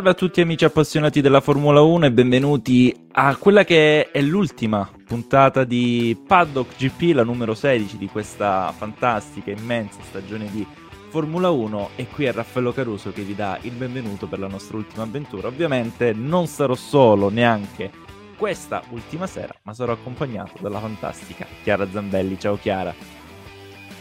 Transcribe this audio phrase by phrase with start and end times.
[0.00, 4.90] Salve a tutti amici appassionati della Formula 1 e benvenuti a quella che è l'ultima
[5.04, 10.66] puntata di Paddock GP, la numero 16 di questa fantastica, immensa stagione di
[11.10, 14.78] Formula 1 e qui è Raffaello Caruso che vi dà il benvenuto per la nostra
[14.78, 15.48] ultima avventura.
[15.48, 17.90] Ovviamente non sarò solo neanche
[18.38, 22.38] questa ultima sera, ma sarò accompagnato dalla fantastica Chiara Zambelli.
[22.40, 22.94] Ciao Chiara.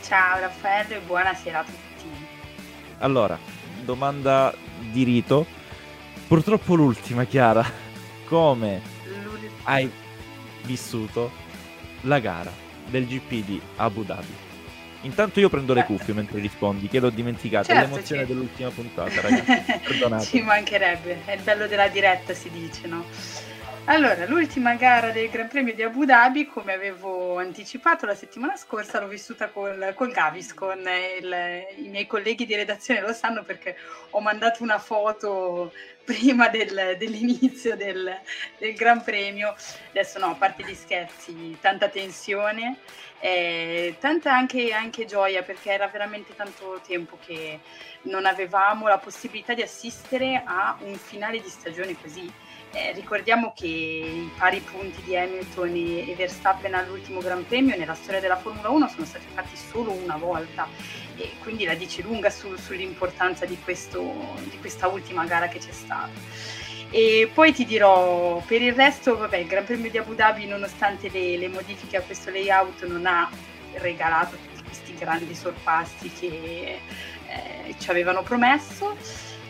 [0.01, 2.07] Ciao Raffaello e buonasera a tutti.
[2.99, 3.37] Allora,
[3.83, 4.55] domanda
[4.93, 5.57] di rito.
[6.29, 7.65] Purtroppo l'ultima, Chiara.
[8.25, 8.81] Come
[9.63, 9.91] hai
[10.61, 11.31] vissuto
[12.01, 12.51] la gara
[12.85, 14.35] del GP di Abu Dhabi?
[15.01, 17.73] Intanto io prendo le cuffie mentre rispondi, che l'ho dimenticato.
[17.73, 18.27] Certo, l'emozione sì.
[18.27, 20.29] dell'ultima puntata, ragazzi.
[20.29, 23.05] Ci mancherebbe, è il bello della diretta, si dice, no?
[23.91, 28.99] Allora, l'ultima gara del Gran Premio di Abu Dhabi, come avevo anticipato la settimana scorsa,
[28.99, 30.87] l'ho vissuta col, col Gaviscon.
[31.19, 33.75] Il, I miei colleghi di redazione lo sanno perché
[34.11, 35.73] ho mandato una foto
[36.05, 38.15] prima del, dell'inizio del,
[38.59, 39.55] del, Gran Premio.
[39.89, 42.77] Adesso no, a parte gli scherzi, tanta tensione,
[43.19, 47.59] eh, tanta anche, anche gioia perché era veramente tanto tempo che
[48.03, 52.31] non avevamo la possibilità di assistere a un finale di stagione così
[52.71, 58.19] eh, ricordiamo che i pari punti di Hamilton e, Verstappen all'ultimo Gran Premio nella storia
[58.19, 60.67] della Formula 1 sono stati fatti solo una volta
[61.15, 64.01] e quindi la dice lunga su, sull'importanza di, questo,
[64.49, 66.09] di questa ultima gara che c'è stata.
[66.91, 71.09] E poi ti dirò, per il resto, vabbè, il Gran Premio di Abu Dhabi, nonostante
[71.09, 73.29] le, le modifiche a questo layout, non ha
[73.73, 76.79] regalato tutti questi grandi sorpassi che
[77.27, 78.95] eh, ci avevano promesso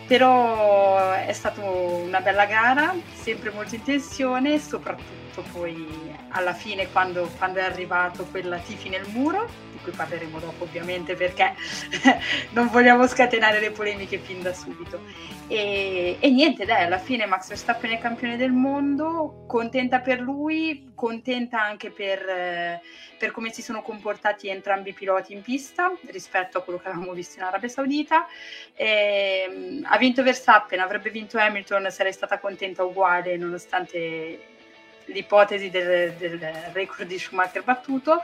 [0.10, 5.88] però è stata una bella gara, sempre molto in tensione, soprattutto poi
[6.30, 9.48] alla fine quando, quando è arrivato quella tifi nel muro,
[9.90, 11.56] cui parleremo dopo ovviamente perché
[12.52, 15.02] non vogliamo scatenare le polemiche fin da subito.
[15.48, 20.92] E, e, niente, dai, alla fine Max Verstappen è campione del mondo, contenta per lui,
[20.94, 22.80] contenta anche per,
[23.18, 27.14] per come si sono comportati entrambi i piloti in pista rispetto a quello che avevamo
[27.14, 28.28] visto in Arabia Saudita.
[28.76, 34.58] E, ha vinto Verstappen, avrebbe vinto Hamilton, sarei stata contenta uguale nonostante
[35.06, 36.40] l'ipotesi del, del
[36.74, 38.22] record di Schumacher battuto.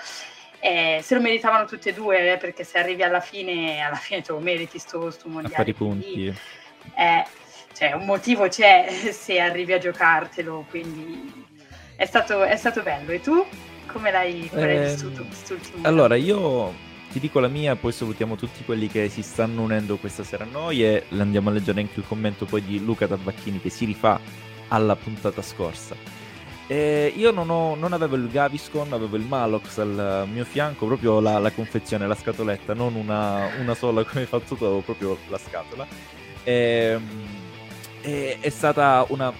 [0.66, 4.24] Eh, se lo meritavano tutte e due, eh, perché se arrivi alla fine, alla fine
[4.24, 5.54] te lo meriti sto, sto mondiale.
[5.54, 6.12] A fare i punti.
[6.12, 6.28] Quindi,
[6.96, 7.26] eh,
[7.72, 11.46] cioè, un motivo c'è se arrivi a giocartelo, quindi
[11.96, 13.12] è stato, è stato bello.
[13.12, 13.46] E tu
[13.86, 15.88] come l'hai, come l'hai eh, vissuto quest'ultimo?
[15.88, 16.74] Allora, io
[17.12, 20.48] ti dico la mia, poi salutiamo tutti quelli che si stanno unendo questa sera a
[20.52, 24.20] noi e andiamo a leggere anche il commento poi di Luca Tabacchini che si rifà
[24.70, 26.15] alla puntata scorsa.
[26.68, 31.20] E io non, ho, non, avevo il Gaviscon, avevo il Malox al mio fianco, proprio
[31.20, 35.38] la, la confezione, la scatoletta, non una, una, sola come hai fatto tu, proprio la
[35.38, 35.86] scatola.
[36.44, 37.28] E, ehm,
[38.02, 39.32] e, è stata una,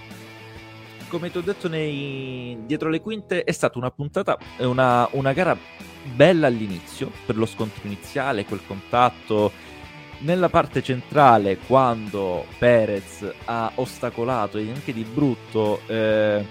[1.08, 5.56] come ti ho detto nei, dietro le quinte, è stata una puntata, una, una gara
[6.04, 9.74] bella all'inizio, per lo scontro iniziale, quel contatto
[10.18, 16.44] nella parte centrale quando Perez ha ostacolato e anche di brutto eh,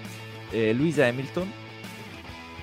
[0.56, 1.52] eh, Lewis Hamilton.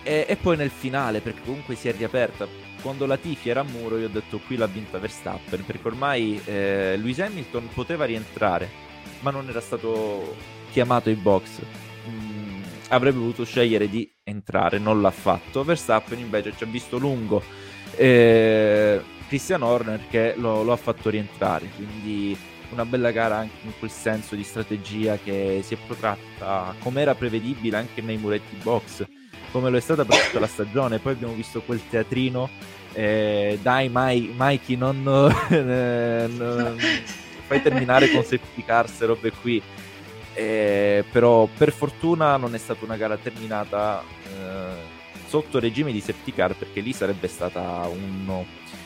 [0.04, 2.46] E, e, poi nel finale perché comunque si è riaperta
[2.82, 6.42] quando la Tifi era a muro io ho detto qui l'ha vinta Verstappen perché ormai
[6.44, 8.70] eh, Lewis Hamilton poteva rientrare
[9.22, 10.36] ma non era stato
[10.72, 11.62] chiamato ai box.
[12.10, 15.64] Mm, avrebbe voluto scegliere di entrare non l'ha fatto.
[15.64, 17.42] Verstappen invece ci ha visto lungo.
[17.96, 22.36] Eh, Christian Horner che lo, lo ha fatto rientrare quindi
[22.74, 27.16] una bella gara anche in quel senso di strategia che si è protratta come era
[27.16, 29.06] prevedibile anche nei muretti box,
[29.52, 31.00] come lo è stata per tutta la stagione.
[31.00, 32.50] Poi abbiamo visto quel teatrino,
[32.94, 34.98] eh, dai Mai, Mikey non,
[35.50, 36.78] eh, non,
[37.48, 39.62] fai terminare con safety cars e robe qui.
[40.36, 46.32] Eh, però per fortuna non è stata una gara terminata eh, sotto regime di safety
[46.32, 48.44] car perché lì sarebbe stata un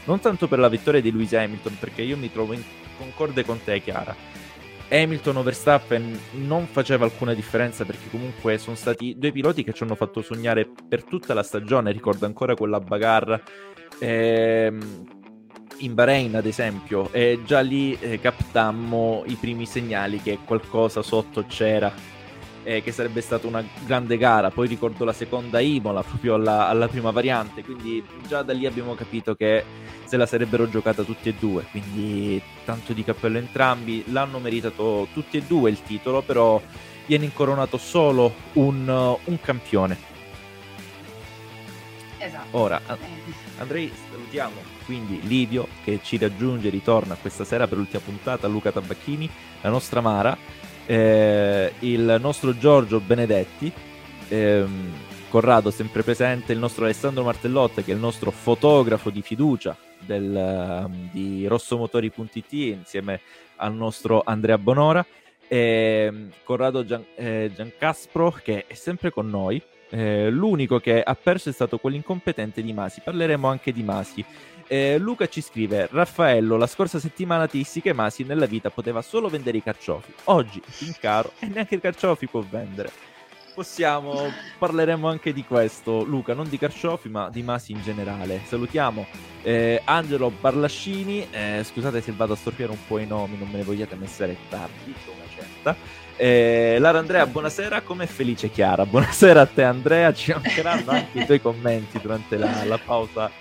[0.07, 2.63] non tanto per la vittoria di Lewis Hamilton perché io mi trovo in
[2.97, 4.15] concorde con te, Chiara.
[4.89, 5.43] Hamilton o
[6.31, 10.69] non faceva alcuna differenza perché comunque sono stati due piloti che ci hanno fatto sognare
[10.87, 11.91] per tutta la stagione.
[11.91, 13.43] Ricordo ancora quella bagarre
[13.99, 15.05] ehm,
[15.79, 21.45] in Bahrain, ad esempio, e già lì eh, captammo i primi segnali che qualcosa sotto
[21.45, 22.15] c'era
[22.67, 24.51] eh, che sarebbe stata una grande gara.
[24.51, 28.93] Poi ricordo la seconda Imola, proprio alla, alla, prima variante, quindi già da lì abbiamo
[28.93, 29.63] capito che
[30.07, 31.65] se la sarebbero giocata tutti e due.
[31.69, 36.61] Quindi tanto di cappello entrambi, l'hanno meritato tutti e due il titolo, però
[37.05, 38.87] viene incoronato solo un,
[39.23, 40.15] un campione.
[42.17, 42.57] Esatto.
[42.57, 42.81] Ora,
[43.57, 49.29] Andrei, salutiamo quindi Livio che ci raggiunge, ritorna questa sera per l'ultima puntata, Luca Tabacchini,
[49.61, 50.37] la nostra Mara
[50.87, 53.71] eh, il nostro Giorgio Benedetti,
[54.29, 59.77] ehm, Corrado sempre presente, il nostro Alessandro Martellotte che è il nostro fotografo di fiducia
[60.05, 63.21] del, um, di rossomotori.it insieme
[63.57, 65.05] al nostro Andrea Bonora,
[65.47, 69.61] e Corrado Gian, eh, Giancaspro che è sempre con noi.
[69.89, 73.01] Eh, l'unico che ha perso è stato quell'incompetente di Masi.
[73.01, 74.23] Parleremo anche di Masi.
[74.67, 79.01] Eh, Luca ci scrive: Raffaello, la scorsa settimana ti dissi che Masi nella vita poteva
[79.01, 80.11] solo vendere i carciofi.
[80.25, 82.91] Oggi in caro e neanche i carciofi può vendere.
[83.57, 88.41] Possiamo, parleremo anche di questo, Luca, non di carciofi, ma di Masi in generale.
[88.45, 89.07] Salutiamo
[89.41, 91.25] eh, Angelo Barlascini.
[91.31, 94.37] Eh, scusate se vado a storpiare un po' i nomi, non me ne vogliate messere
[94.47, 95.75] tardi, una certa.
[96.17, 98.85] Eh, Lara Andrea, buonasera, come felice Chiara?
[98.85, 103.31] Buonasera a te Andrea, ci mancheranno anche i tuoi commenti durante la, la pausa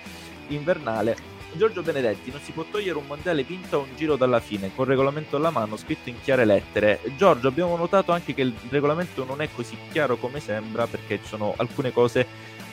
[0.49, 1.36] invernale.
[1.57, 4.85] Giorgio Benedetti non si può togliere un mondiale vinto a un giro dalla fine, con
[4.85, 7.01] regolamento alla mano scritto in chiare lettere.
[7.17, 11.27] Giorgio, abbiamo notato anche che il regolamento non è così chiaro come sembra perché ci
[11.27, 12.27] sono alcune cose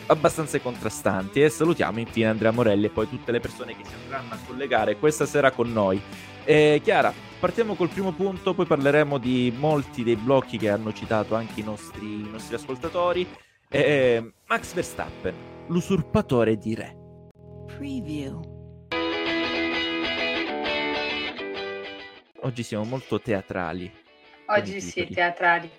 [0.07, 4.33] abbastanza contrastanti e salutiamo infine Andrea Morelli e poi tutte le persone che si andranno
[4.33, 6.01] a collegare questa sera con noi.
[6.43, 11.35] Eh, Chiara, partiamo col primo punto, poi parleremo di molti dei blocchi che hanno citato
[11.35, 13.27] anche i nostri, i nostri ascoltatori.
[13.69, 15.33] Eh, Max Verstappen,
[15.67, 16.97] l'usurpatore di re.
[17.65, 18.52] Preview.
[22.45, 23.89] Oggi siamo molto teatrali.
[24.47, 25.69] Oggi sì, teatrali.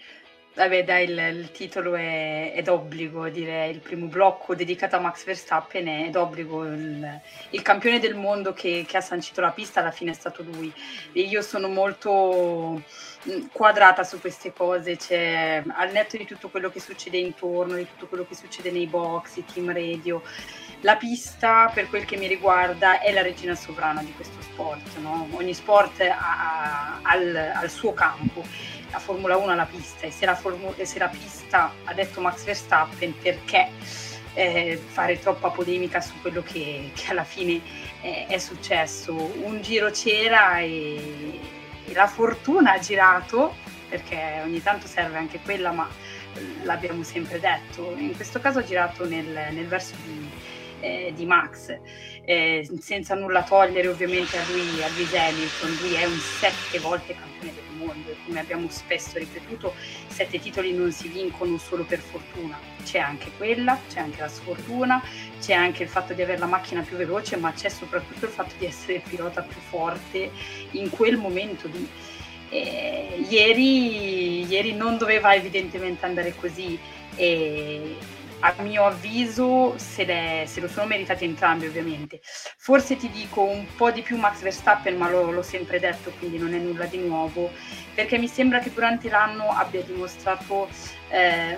[0.54, 3.72] Vabbè, dai, il, il titolo è, è, d'obbligo, direi.
[3.72, 6.64] Il primo blocco dedicato a Max Verstappen è d'obbligo.
[6.64, 7.20] Il,
[7.50, 10.72] il campione del mondo che, che, ha sancito la pista alla fine è stato lui.
[11.12, 12.80] E io sono molto
[13.28, 14.96] mm, quadrata su queste cose.
[14.96, 18.86] Cioè, al netto di tutto quello che succede intorno, di tutto quello che succede nei
[18.86, 20.22] box, i team radio
[20.84, 24.98] la pista, per quel che mi riguarda, è la regina sovrana di questo sport.
[24.98, 25.26] No?
[25.32, 28.44] Ogni sport ha, ha, al, al, suo campo.
[28.90, 32.20] La Formula 1 ha la pista e se la, formu- se la pista ha detto
[32.20, 33.68] Max Verstappen perché
[34.34, 37.60] eh, fare troppa polemica su quello che, che alla fine
[38.00, 39.14] è, è, successo.
[39.14, 41.40] Un giro c'era e,
[41.86, 43.54] e la fortuna ha girato,
[43.88, 45.88] perché ogni tanto serve anche quella, ma
[46.62, 47.94] l'abbiamo sempre detto.
[47.96, 50.28] In questo caso ha girato nel, nel verso di,
[50.84, 51.78] eh, di Max,
[52.24, 57.14] eh, senza nulla togliere ovviamente a lui, a Lewis Hamilton, lui è un sette volte
[57.14, 59.74] campione del mondo e come abbiamo spesso ripetuto,
[60.06, 65.02] sette titoli non si vincono solo per fortuna, c'è anche quella, c'è anche la sfortuna,
[65.40, 68.54] c'è anche il fatto di avere la macchina più veloce, ma c'è soprattutto il fatto
[68.58, 70.30] di essere il pilota più forte
[70.72, 71.88] in quel momento lì.
[72.50, 76.78] Eh, ieri, ieri non doveva evidentemente andare così
[77.16, 77.96] e,
[78.44, 82.20] a mio avviso se, se, lo sono meritati entrambi ovviamente.
[82.22, 86.36] Forse ti dico un po' di più Max Verstappen, ma lo, l'ho sempre detto, quindi
[86.36, 87.50] non è nulla di nuovo,
[87.94, 90.68] perché mi sembra che durante l'anno abbia dimostrato
[91.08, 91.56] eh,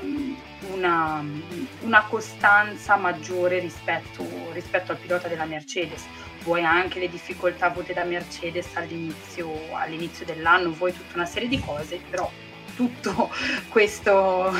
[0.73, 1.25] una,
[1.81, 6.05] una, costanza maggiore rispetto, rispetto al pilota della Mercedes
[6.45, 11.59] vuoi anche le difficoltà avute da Mercedes all'inizio, all'inizio, dell'anno, vuoi tutta una serie di
[11.59, 12.31] cose, però
[12.77, 13.31] tutto
[13.71, 14.53] questo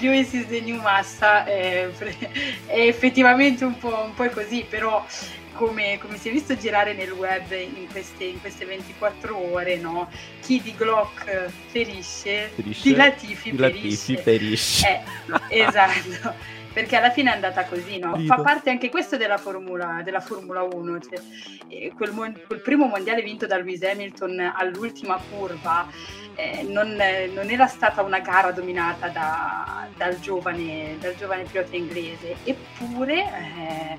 [0.00, 1.88] Lewis is the new massa è,
[2.66, 5.06] è effettivamente un po', un po', così, però
[5.54, 10.10] come, come, si è visto girare nel web in queste, in queste 24 ore, no?
[10.42, 15.02] chi di Glock ferisce, ferisce di Latifi, di Latifi ferisce.
[15.48, 18.18] Eh, esatto perché alla fine è andata così, no?
[18.26, 21.20] Fa parte anche questo della Formula, della Formula 1, cioè,
[21.68, 22.12] eh, quel,
[22.48, 25.88] quel, primo mondiale vinto da Lewis Hamilton all'ultima curva
[26.34, 26.96] eh, non,
[27.32, 33.98] non, era stata una gara dominata da, dal, giovane, dal, giovane, pilota inglese, eppure eh,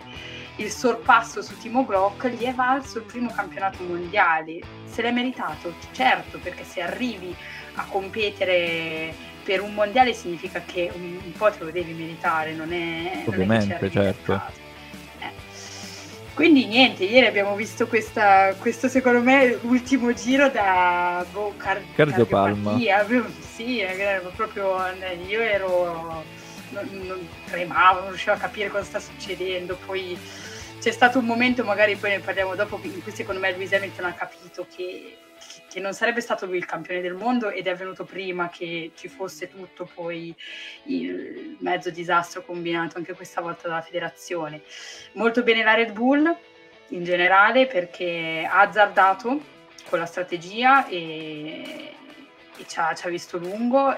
[0.58, 4.60] il sorpasso su Timo Glock gli è valso il primo campionato mondiale.
[4.86, 7.36] Se l'è meritato, certo, perché se arrivi
[7.76, 9.14] a competere
[9.44, 13.24] per un mondiale significa che un, un po' te lo devi meritare, non è...
[13.26, 14.64] Ovviamente, non è certo.
[16.36, 16.38] Eh.
[16.38, 22.78] Quindi niente, ieri abbiamo visto questa, questo secondo me ultimo giro da boh, car- Cardiopalma.
[22.78, 22.90] Sì,
[24.36, 24.76] proprio
[25.28, 26.24] io ero
[26.72, 30.18] non, non tremavo, non riuscivo a capire cosa sta succedendo, poi
[30.80, 34.06] c'è stato un momento, magari poi ne parliamo dopo, in cui secondo me Luis Hamilton
[34.06, 35.18] ha capito che
[35.76, 39.10] che non sarebbe stato lui il campione del mondo ed è avvenuto prima che ci
[39.10, 40.34] fosse tutto poi
[40.84, 44.62] il mezzo disastro combinato anche questa volta dalla federazione.
[45.16, 46.34] Molto bene la Red Bull
[46.90, 49.42] in generale perché ha azzardato
[49.90, 51.92] con la strategia e
[52.58, 53.94] e ci, ha, ci ha visto lungo,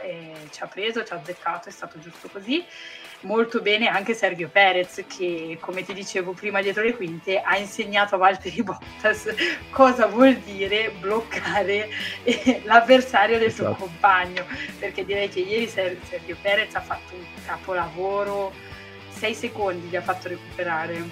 [0.49, 2.65] ci ha preso, ci ha azzeccato, è stato giusto così
[3.21, 8.15] molto bene anche Sergio Perez che come ti dicevo prima dietro le quinte ha insegnato
[8.15, 9.33] a Valtteri Bottas
[9.71, 11.89] cosa vuol dire bloccare
[12.23, 13.75] eh, l'avversario del esatto.
[13.75, 14.45] suo compagno
[14.77, 18.53] perché direi che ieri Sergio Perez ha fatto un capolavoro
[19.09, 21.03] 6 secondi gli ha fatto recuperare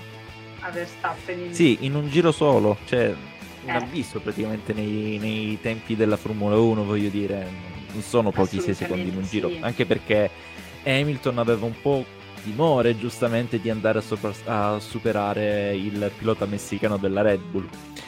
[0.59, 1.53] a Verstappen in...
[1.53, 3.07] sì in un giro solo cioè
[3.63, 3.73] un eh.
[3.73, 9.09] abisso praticamente nei, nei tempi della Formula 1 voglio dire non sono pochi 6 secondi
[9.09, 9.57] in un giro sì.
[9.61, 10.29] anche perché
[10.85, 12.05] Hamilton aveva un po'
[12.43, 17.67] timore giustamente di andare a, sopra- a, superare il pilota messicano della Red Bull.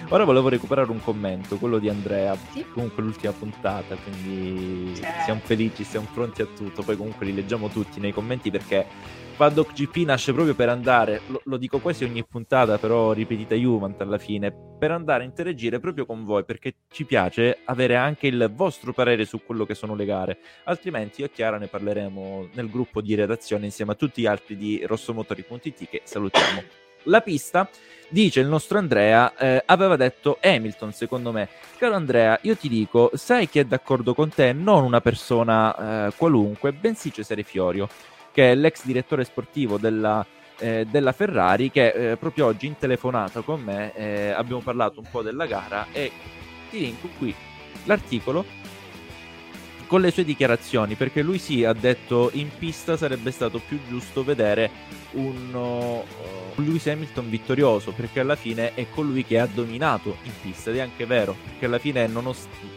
[0.10, 2.64] Ora volevo recuperare un commento, quello di Andrea, sì.
[2.72, 5.24] comunque l'ultima puntata, quindi certo.
[5.24, 8.86] siamo felici, siamo pronti a tutto, poi comunque li leggiamo tutti nei commenti perché
[9.38, 14.02] Paddock GP nasce proprio per andare, lo, lo, dico quasi ogni puntata, però ripetita Juvent
[14.02, 18.52] alla fine, per andare a interagire proprio con voi, perché ci piace avere anche il
[18.52, 20.40] vostro parere su quello che sono le gare.
[20.64, 24.58] Altrimenti io e Chiara ne parleremo nel gruppo di redazione insieme a tutti gli altri
[24.58, 26.64] di rossomotori.it che salutiamo.
[27.04, 27.70] La pista,
[28.10, 31.48] dice il nostro Andrea, eh, aveva detto Hamilton secondo me.
[31.78, 34.52] Caro Andrea, io ti dico, sai chi è d'accordo con te?
[34.52, 37.88] Non una persona eh, qualunque, bensì Cesare Fiorio
[38.38, 40.24] che è l'ex direttore sportivo della,
[40.60, 45.08] eh, della Ferrari, che eh, proprio oggi in telefonata con me eh, abbiamo parlato un
[45.10, 46.12] po' della gara e
[46.70, 47.34] ti linko qui
[47.86, 48.46] l'articolo
[49.88, 54.24] con le sue dichiarazioni, perché lui sì ha detto in pista sarebbe stato più giusto
[54.24, 54.70] vedere
[55.14, 60.70] un uh, Lewis Hamilton vittorioso, perché alla fine è colui che ha dominato in pista
[60.70, 62.77] ed è anche vero, perché alla fine nonostante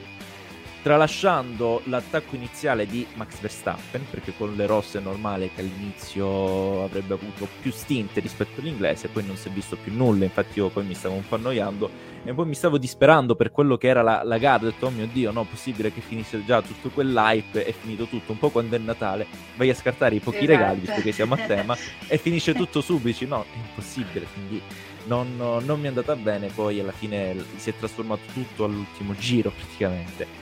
[0.83, 7.15] tralasciando l'attacco iniziale di Max Verstappen, perché con le rosse è normale che all'inizio avrebbe
[7.15, 10.85] avuto più stinte rispetto all'inglese, poi non si è visto più nulla, infatti io poi
[10.85, 14.23] mi stavo un po' annoiando e poi mi stavo disperando per quello che era la,
[14.25, 17.73] la gara, ho detto oh mio dio no, possibile che finisse già tutto quell'hype, è
[17.73, 20.51] finito tutto, un po' quando è Natale, vai a scartare i pochi esatto.
[20.51, 24.63] regali, visto che siamo a tema, e finisce tutto subito, no, è impossibile, quindi...
[25.07, 29.51] Non, non, mi è andata bene, poi alla fine si è trasformato tutto all'ultimo giro
[29.51, 30.40] praticamente.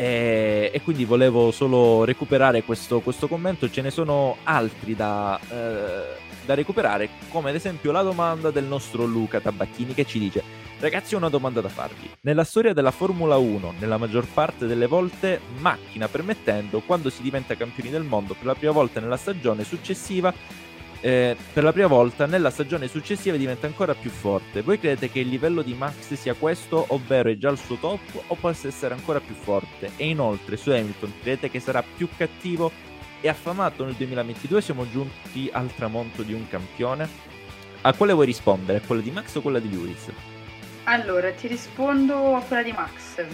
[0.00, 3.68] E, e, quindi volevo solo recuperare questo, questo, commento.
[3.68, 6.04] Ce ne sono altri da, eh,
[6.44, 10.40] da, recuperare, come ad esempio la domanda del nostro Luca Tabacchini che ci dice:
[10.78, 12.08] Ragazzi, ho una domanda da farvi.
[12.20, 17.56] Nella storia della Formula 1, nella maggior parte delle volte, macchina permettendo, quando si diventa
[17.56, 20.32] campioni del mondo per la prima volta nella stagione successiva,
[21.00, 24.62] eh, per la prima volta nella stagione successiva diventa ancora più forte.
[24.62, 28.00] Voi credete che il livello di Max sia questo, ovvero è già al suo top,
[28.26, 29.92] o possa essere ancora più forte?
[29.96, 32.70] E inoltre su Hamilton credete che sarà più cattivo
[33.20, 34.60] e affamato nel 2022?
[34.60, 37.08] Siamo giunti al tramonto di un campione?
[37.82, 38.80] A quale vuoi rispondere?
[38.80, 40.10] Quella di Max o quella di Lewis?
[40.84, 43.24] Allora, ti rispondo a quella di Max.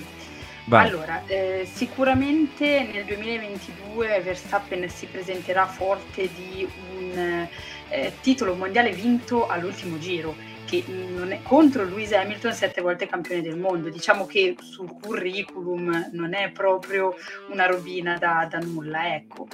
[0.66, 0.88] Vai.
[0.88, 6.66] Allora, eh, sicuramente nel 2022 Verstappen si presenterà forte di
[6.97, 7.49] un
[7.88, 13.42] eh, titolo mondiale vinto all'ultimo giro, che non è contro Lewis Hamilton, sette volte campione
[13.42, 13.90] del mondo.
[13.90, 17.14] Diciamo che sul curriculum non è proprio
[17.50, 19.47] una robina da, da nulla, ecco.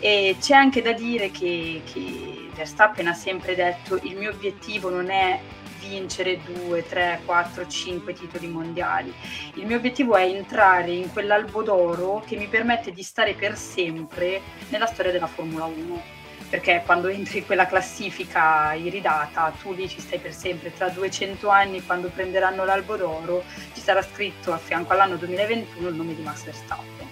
[0.00, 5.10] E c'è anche da dire che, che Verstappen ha sempre detto il mio obiettivo non
[5.10, 5.40] è
[5.88, 9.12] vincere 2, 3, 4, 5 titoli mondiali.
[9.54, 14.40] Il mio obiettivo è entrare in quell'albo d'oro che mi permette di stare per sempre
[14.68, 16.20] nella storia della Formula 1
[16.52, 21.48] perché quando entri in quella classifica iridata tu lì ci stai per sempre, tra 200
[21.48, 26.20] anni quando prenderanno l'albo d'oro ci sarà scritto a fianco all'anno 2021 il nome di
[26.20, 27.08] Max Verstappen.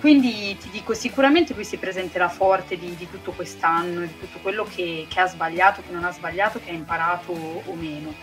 [0.00, 4.64] Quindi ti dico, sicuramente lui si presenterà forte di, di tutto quest'anno, di tutto quello
[4.64, 8.14] che, che, ha sbagliato, che non ha sbagliato, che ha imparato o meno.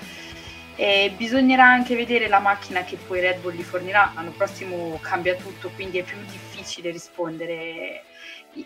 [0.76, 4.12] E bisognerà anche vedere la macchina che poi Red Bull gli fornirà.
[4.16, 8.04] L'anno prossimo cambia tutto, quindi è più difficile rispondere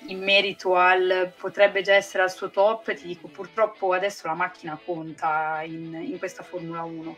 [0.07, 2.93] in merito al potrebbe già essere al suo top.
[2.93, 7.17] Ti dico, purtroppo adesso la macchina conta in, in questa Formula 1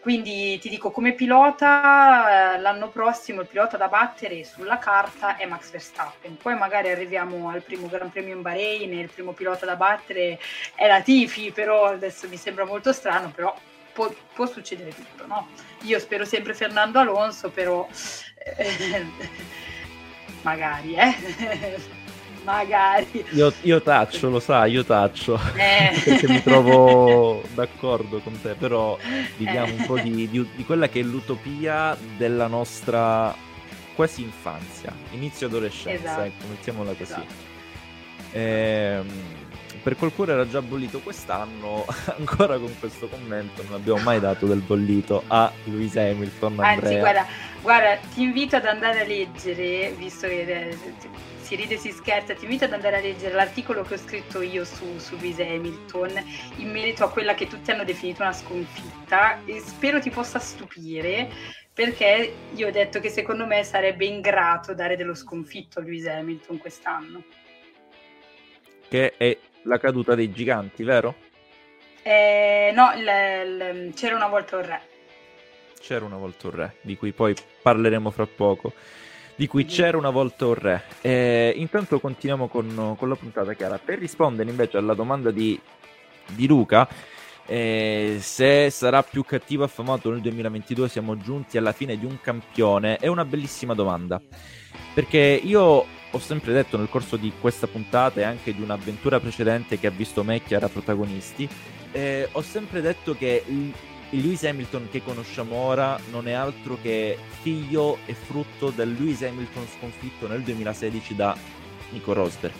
[0.00, 5.44] quindi ti dico, come pilota, eh, l'anno prossimo il pilota da battere sulla carta è
[5.44, 6.36] Max Verstappen.
[6.36, 10.38] Poi magari arriviamo al primo Gran Premio in Bahrain e il primo pilota da battere
[10.74, 13.54] è la Tifi, però adesso mi sembra molto strano, però
[13.92, 15.48] può, può succedere tutto, no?
[15.82, 17.86] Io spero sempre Fernando Alonso, però
[18.36, 19.06] eh,
[20.42, 21.96] magari, eh
[22.44, 23.24] magari.
[23.30, 25.98] Io, io, taccio, lo sai, io taccio, eh.
[26.04, 28.98] perché mi trovo d'accordo con te, però
[29.36, 29.76] viviamo eh.
[29.78, 33.34] un po' di, di, di, quella che è l'utopia della nostra
[33.94, 36.22] quasi infanzia, inizio adolescenza, esatto.
[36.22, 37.12] ecco, mettiamola così.
[37.12, 37.46] Esatto.
[38.32, 39.37] Ehm,
[39.88, 41.86] per qualcuno era già bollito quest'anno,
[42.18, 46.60] ancora con questo commento non abbiamo mai dato del bollito a Lewis Hamilton.
[46.60, 46.90] Andrea.
[46.90, 47.26] Anzi, guarda,
[47.62, 50.78] guarda, ti invito ad andare a leggere, visto che eh,
[51.40, 54.42] si ride e si scherza, ti invito ad andare a leggere l'articolo che ho scritto
[54.42, 56.22] io su, su Lewis Hamilton
[56.56, 61.30] in merito a quella che tutti hanno definito una sconfitta e spero ti possa stupire
[61.72, 66.58] perché io ho detto che secondo me sarebbe ingrato dare dello sconfitto a Lewis Hamilton
[66.58, 67.24] quest'anno.
[68.86, 71.14] Che è la caduta dei giganti, vero?
[72.02, 74.80] Eh, no, l- l- c'era una volta un re.
[75.78, 78.72] C'era una volta un re, di cui poi parleremo fra poco.
[79.36, 79.68] Di cui mm.
[79.68, 80.82] c'era una volta un re.
[81.02, 83.78] Eh, intanto continuiamo con, con, la puntata, Chiara.
[83.78, 85.60] Per rispondere invece alla domanda di,
[86.26, 86.88] di Luca,
[87.46, 92.98] eh, se sarà più cattivo affamato nel 2022 siamo giunti alla fine di un campione
[92.98, 94.20] è una bellissima domanda
[94.92, 99.78] perché io ho sempre detto nel corso di questa puntata e anche di un'avventura precedente
[99.78, 101.48] che ha visto me e Chiara protagonisti
[101.92, 103.72] eh, ho sempre detto che il,
[104.10, 109.66] Lewis Hamilton che conosciamo ora non è altro che figlio e frutto del Lewis Hamilton
[109.78, 111.36] sconfitto nel 2016 da
[111.90, 112.54] Nico Rosberg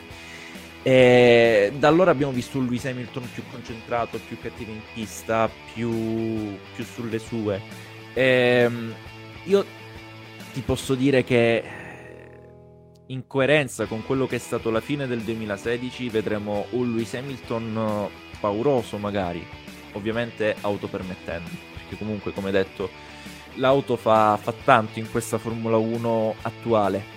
[0.82, 6.56] e da allora abbiamo visto un Lewis Hamilton più concentrato, più cattivo in pista, più,
[6.74, 7.60] più sulle sue.
[8.14, 8.22] E
[8.64, 8.94] ehm,
[9.44, 9.66] io
[10.52, 11.62] ti posso dire che
[13.08, 18.08] in coerenza con quello che è stato la fine del 2016 vedremo un Lewis Hamilton
[18.40, 19.44] pauroso magari,
[19.92, 22.90] ovviamente autopermettendo, perché comunque come detto
[23.54, 27.16] l'auto fa, fa tanto in questa Formula 1 attuale.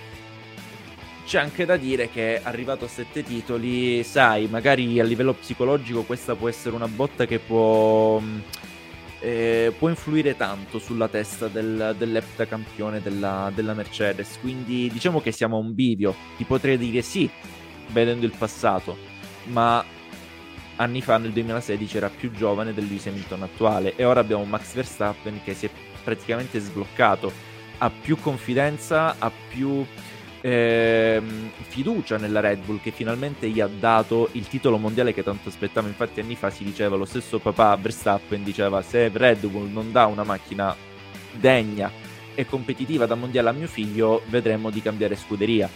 [1.24, 6.34] C'è anche da dire che arrivato a sette titoli, sai, magari a livello psicologico questa
[6.34, 8.20] può essere una botta che può,
[9.22, 14.38] eh, può influire tanto sulla testa del, dell'eptacampione della, della Mercedes.
[14.40, 16.14] Quindi diciamo che siamo a un bivio.
[16.36, 17.30] Ti potrei dire sì,
[17.92, 18.96] vedendo il passato,
[19.44, 19.84] ma
[20.76, 24.74] anni fa nel 2016 era più giovane del Lewis Hamilton attuale e ora abbiamo Max
[24.74, 25.70] Verstappen che si è
[26.02, 27.32] praticamente sbloccato,
[27.78, 29.86] ha più confidenza, ha più
[30.42, 35.48] ehm, fiducia nella Red Bull che finalmente gli ha dato il titolo mondiale che tanto
[35.48, 35.88] aspettava.
[35.88, 40.06] Infatti, anni fa si diceva lo stesso papà Verstappen diceva: Se Red Bull non dà
[40.06, 40.76] una macchina
[41.32, 41.90] degna
[42.34, 45.68] e competitiva da mondiale a mio figlio, vedremo di cambiare scuderia.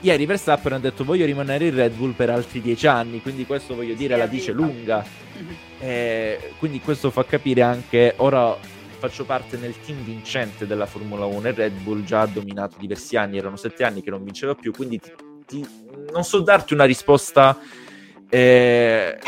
[0.00, 3.74] Ieri Verstappen ha detto voglio rimanere in Red Bull per altri dieci anni, quindi questo
[3.74, 5.04] voglio dire la dice lunga.
[5.36, 5.56] Mhm.
[5.80, 8.56] Eh, quindi questo fa capire anche ora
[8.98, 13.16] faccio parte nel team vincente della Formula 1 e Red Bull già ha dominato diversi
[13.16, 15.12] anni, erano sette anni che non vinceva più, quindi ti,
[15.46, 15.66] ti,
[16.12, 17.58] non so darti una risposta
[18.28, 19.18] eh,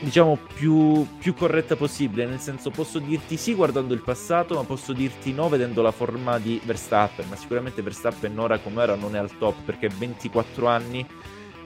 [0.00, 4.92] diciamo più, più, corretta possibile, nel senso posso dirti sì guardando il passato, ma posso
[4.92, 9.18] dirti no vedendo la forma di Verstappen, ma sicuramente Verstappen ora come era non è
[9.18, 11.06] al top perché 24 anni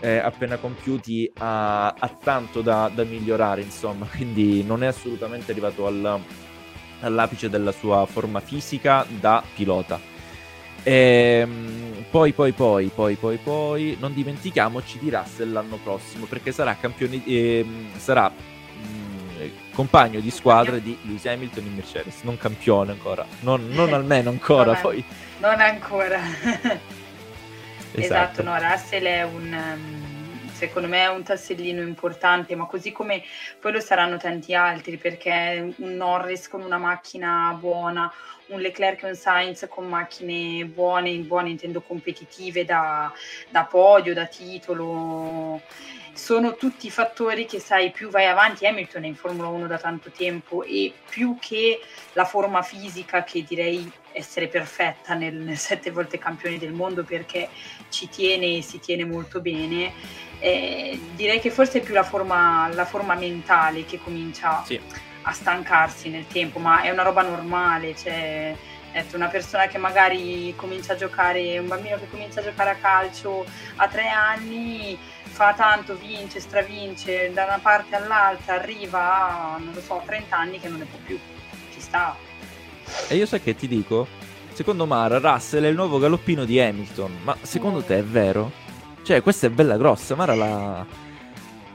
[0.01, 5.87] eh, appena compiuti ha, ha tanto da, da, migliorare, insomma, quindi non è assolutamente arrivato
[5.87, 6.21] al
[7.01, 10.01] all'apice della sua forma fisica da pilota.
[10.83, 10.93] E,
[11.43, 16.77] ehm, poi, poi, poi, poi, poi, poi, non dimentichiamoci di Russell l'anno prossimo perché sarà
[16.77, 22.93] campione, eh, sarà mh, mm, compagno di squadra di Lewis Hamilton in Mercedes, non campione
[22.93, 24.73] ancora, non, non almeno ancora.
[24.73, 25.05] non, poi.
[25.39, 26.21] non ancora.
[26.21, 26.81] esatto.
[27.93, 29.53] esatto, no, Russell è un.
[29.53, 30.06] Um
[30.57, 33.23] secondo me è un tassellino importante, ma così come
[33.61, 38.11] poi lo saranno tanti altri, perché un Norris con una macchina buona,
[38.47, 43.13] un Leclerc e un Sainz con macchine buone, buone intendo competitive da,
[43.51, 45.61] da podio, da titolo,
[46.15, 50.11] sono tutti fattori che sai più vai avanti Hamilton è in Formula 1 da tanto
[50.11, 51.81] tempo e più che
[52.15, 57.51] la forma fisica che direi essere perfetta nel, nel sette volte campione del mondo perché
[57.91, 62.69] ci tiene e si tiene molto bene eh, direi che forse è più la forma,
[62.73, 64.81] la forma mentale che comincia sì.
[65.23, 68.55] a stancarsi nel tempo, ma è una roba normale, cioè
[68.93, 72.77] ecco, una persona che magari comincia a giocare, un bambino che comincia a giocare a
[72.77, 73.45] calcio
[73.77, 79.81] a tre anni, fa tanto, vince, stravince da una parte all'altra, arriva a, non lo
[79.81, 81.19] so, 30 anni che non ne può più,
[81.73, 82.17] ci sta.
[83.09, 84.07] E io sai che ti dico?
[84.53, 87.83] Secondo Mara, Russell è il nuovo galoppino di Hamilton, ma secondo mm.
[87.83, 88.65] te è vero?
[89.07, 90.85] Cioè, questa è bella grossa, Mara la...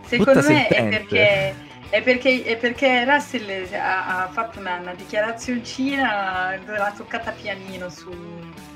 [0.05, 1.55] Secondo me è perché,
[1.89, 8.11] è perché, è perché Russell ha, ha fatto una, una dichiarazioncina, l'ha toccata pianino su,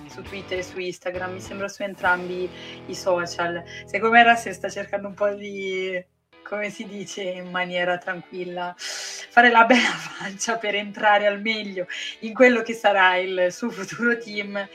[0.07, 2.49] su Twitter e su Instagram, mi sembra su entrambi
[2.85, 3.61] i social.
[3.83, 6.01] Secondo me Russell sta cercando un po' di,
[6.41, 11.87] come si dice in maniera tranquilla, fare la bella faccia per entrare al meglio
[12.19, 14.65] in quello che sarà il suo futuro team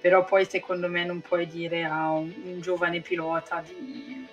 [0.00, 4.26] però poi secondo me non puoi dire a un, un giovane pilota di,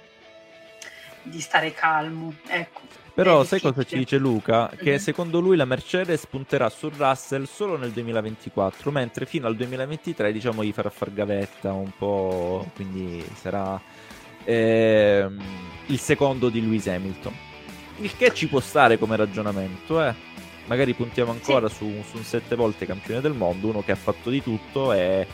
[1.23, 2.33] di stare calmo.
[2.47, 2.81] Ecco.
[3.17, 4.69] Però sai cosa ci dice Luca?
[4.69, 4.99] Che mm-hmm.
[4.99, 10.63] secondo lui la Mercedes punterà su Russell solo nel 2024, mentre fino al 2023 diciamo
[10.63, 13.81] gli farà far gavetta un po', quindi sarà
[14.43, 15.43] ehm,
[15.87, 17.33] il secondo di Lewis Hamilton.
[18.01, 20.13] Il che ci può stare come ragionamento, eh.
[20.67, 21.75] Magari puntiamo ancora sì.
[21.75, 25.25] su, su, un sette volte campione del mondo, uno che ha fatto di tutto e,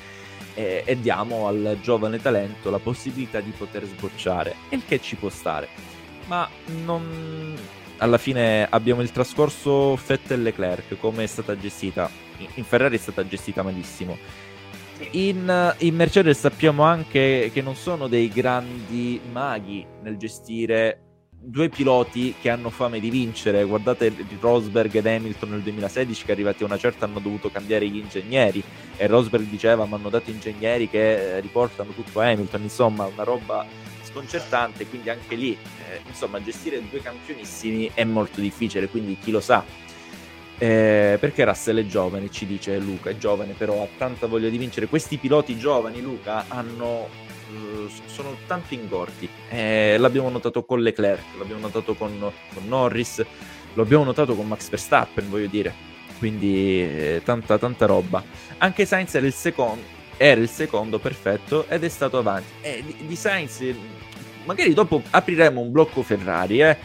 [0.53, 4.55] e, e diamo al giovane talento la possibilità di poter sbocciare.
[4.69, 5.91] Il che ci può stare
[6.27, 6.47] ma
[6.83, 7.55] non...
[7.97, 12.09] alla fine abbiamo il trascorso Vettel-Leclerc, come è stata gestita.
[12.55, 14.17] In Ferrari è stata gestita malissimo.
[15.11, 21.12] In, in, Mercedes sappiamo anche che non sono dei grandi maghi nel gestire
[21.45, 23.63] due piloti che hanno fame di vincere.
[23.63, 27.97] Guardate Rosberg ed Hamilton nel 2016 che arrivati a una certa hanno dovuto cambiare gli
[27.97, 28.63] ingegneri
[28.95, 33.65] e Rosberg diceva mi hanno dato ingegneri che riportano tutto a Hamilton, insomma una roba
[34.13, 39.41] sconcertante, quindi anche lì, eh, insomma, gestire due campionissimi è molto difficile, quindi chi lo
[39.41, 39.65] sa.
[40.59, 44.57] Eh, perché Russell è giovane, ci dice Luca, è giovane, però ha tanta voglia di
[44.57, 44.87] vincere.
[44.87, 47.32] Questi piloti giovani, Luca, hanno, eh,
[48.05, 49.29] sono tanto ingordi.
[49.49, 52.17] Eh, l'abbiamo notato con Leclerc, l'abbiamo notato con,
[52.53, 53.25] con Norris,
[53.73, 55.73] lo abbiamo notato con Max Verstappen, voglio dire.
[56.19, 58.23] Quindi eh, tanta, tanta roba.
[58.59, 59.83] Anche Sainz era il secondo,
[60.15, 62.47] era il secondo perfetto ed è stato avanti.
[62.61, 63.61] E di, di Sainz
[64.45, 66.77] magari dopo apriremo un blocco Ferrari, eh.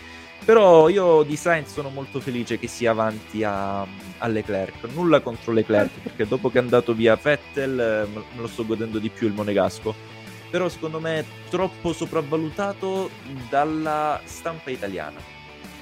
[0.44, 4.84] Però io di Sainz sono molto felice che sia avanti a, a Leclerc.
[4.94, 9.10] Nulla contro Leclerc, perché dopo che è andato via Vettel me lo sto godendo di
[9.10, 9.94] più il Monegasco.
[10.50, 13.10] Però secondo me è troppo sopravvalutato
[13.48, 15.20] dalla stampa italiana.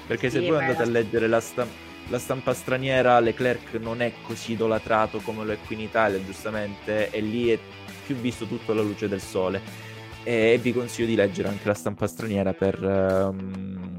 [0.07, 1.75] Perché se sì, voi andate a leggere la, stampa,
[2.09, 7.11] la stampa straniera, Leclerc non è così idolatrato come lo è qui in Italia, giustamente,
[7.11, 7.59] e lì è
[8.05, 9.95] più visto tutto alla luce del sole
[10.27, 13.95] e vi consiglio di leggere anche la stampa straniera per, um,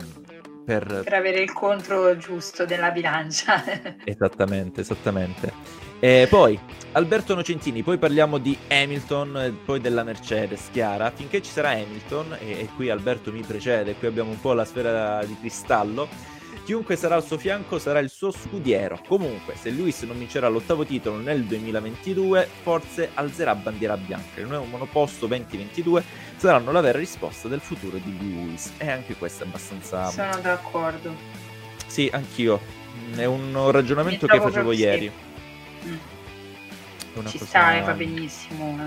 [0.66, 1.02] per...
[1.06, 3.64] per avere il contro giusto della bilancia.
[4.04, 5.54] esattamente, esattamente.
[6.00, 6.60] E poi
[6.94, 11.12] Alberto Nocentini, poi parliamo di Hamilton e poi della Mercedes, Chiara.
[11.12, 14.66] Finché ci sarà Hamilton, e, e qui Alberto mi precede, qui abbiamo un po' la
[14.66, 16.36] sfera di cristallo
[16.68, 19.00] Chiunque sarà al suo fianco sarà il suo scudiero.
[19.08, 24.42] Comunque, se Lewis non vincerà l'ottavo titolo nel 2022, forse alzerà bandiera bianca.
[24.42, 26.04] Il nuovo monoposto 2022
[26.36, 28.74] saranno la vera risposta del futuro di Lewis.
[28.80, 30.10] E anche questo è abbastanza.
[30.10, 31.16] Sono d'accordo.
[31.86, 32.60] Sì, anch'io.
[33.16, 35.10] È un ragionamento che facevo ieri.
[35.86, 37.26] Mm.
[37.26, 37.46] Ci cosa...
[37.46, 38.78] sta, va benissimo.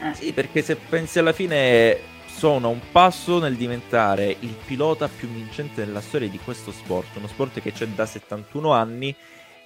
[0.00, 0.14] Eh.
[0.14, 5.28] Sì, perché se pensi alla fine sono a un passo nel diventare il pilota più
[5.28, 9.14] vincente nella storia di questo sport, uno sport che c'è da 71 anni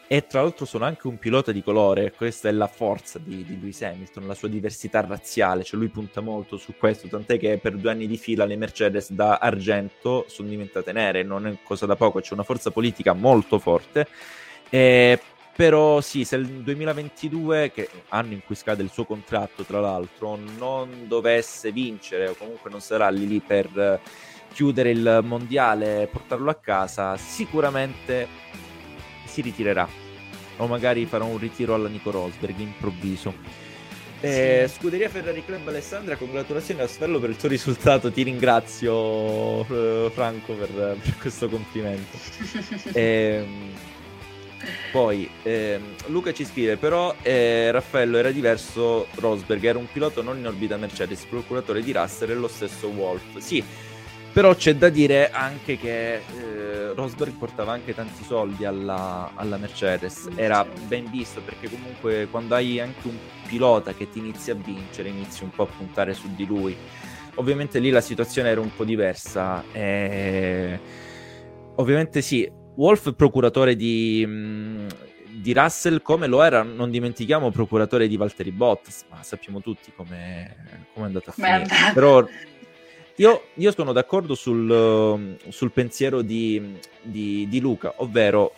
[0.06, 3.58] e tra l'altro sono anche un pilota di colore, questa è la forza di, di
[3.60, 7.76] Lewis Hamilton, la sua diversità razziale, cioè lui punta molto su questo, tant'è che per
[7.76, 11.94] due anni di fila le Mercedes da argento sono diventate nere, non è cosa da
[11.94, 14.08] poco, c'è una forza politica molto forte.
[14.68, 15.20] E
[15.60, 20.38] però sì, se il 2022, che anno in cui scade il suo contratto tra l'altro,
[20.56, 24.00] non dovesse vincere o comunque non sarà lì lì per
[24.54, 28.26] chiudere il mondiale e portarlo a casa, sicuramente
[29.26, 29.86] si ritirerà.
[30.56, 33.34] O magari farà un ritiro alla Nico Rosberg improvviso.
[34.22, 38.10] Eh, Scuderia Ferrari Club Alessandra, congratulazioni a Svello per il tuo risultato.
[38.10, 42.16] Ti ringrazio, Franco, per, per questo complimento.
[42.94, 43.98] eh,
[44.92, 49.06] poi ehm, Luca ci scrive: Però eh, Raffaello era diverso.
[49.14, 53.38] Rosberg era un pilota non in orbita Mercedes, procuratore di Russell e lo stesso Wolf.
[53.38, 53.62] Sì,
[54.32, 60.28] però c'è da dire anche che eh, Rosberg portava anche tanti soldi alla, alla, Mercedes.
[60.36, 63.16] Era ben visto perché comunque quando hai anche un
[63.48, 66.76] pilota che ti inizia a vincere, inizi un po' a puntare su di lui.
[67.36, 69.64] Ovviamente lì la situazione era un po' diversa.
[69.72, 70.78] E...
[71.76, 72.48] Ovviamente sì,
[72.80, 74.88] Wolf procuratore di, mm,
[75.32, 80.56] di, Russell come lo era, non dimentichiamo, procuratore di Valtteri Bottas, ma sappiamo tutti come
[80.94, 81.66] è andata a finire.
[81.92, 82.26] Però
[83.16, 88.54] io, io, sono d'accordo sul, sul pensiero di, di, di, Luca, ovvero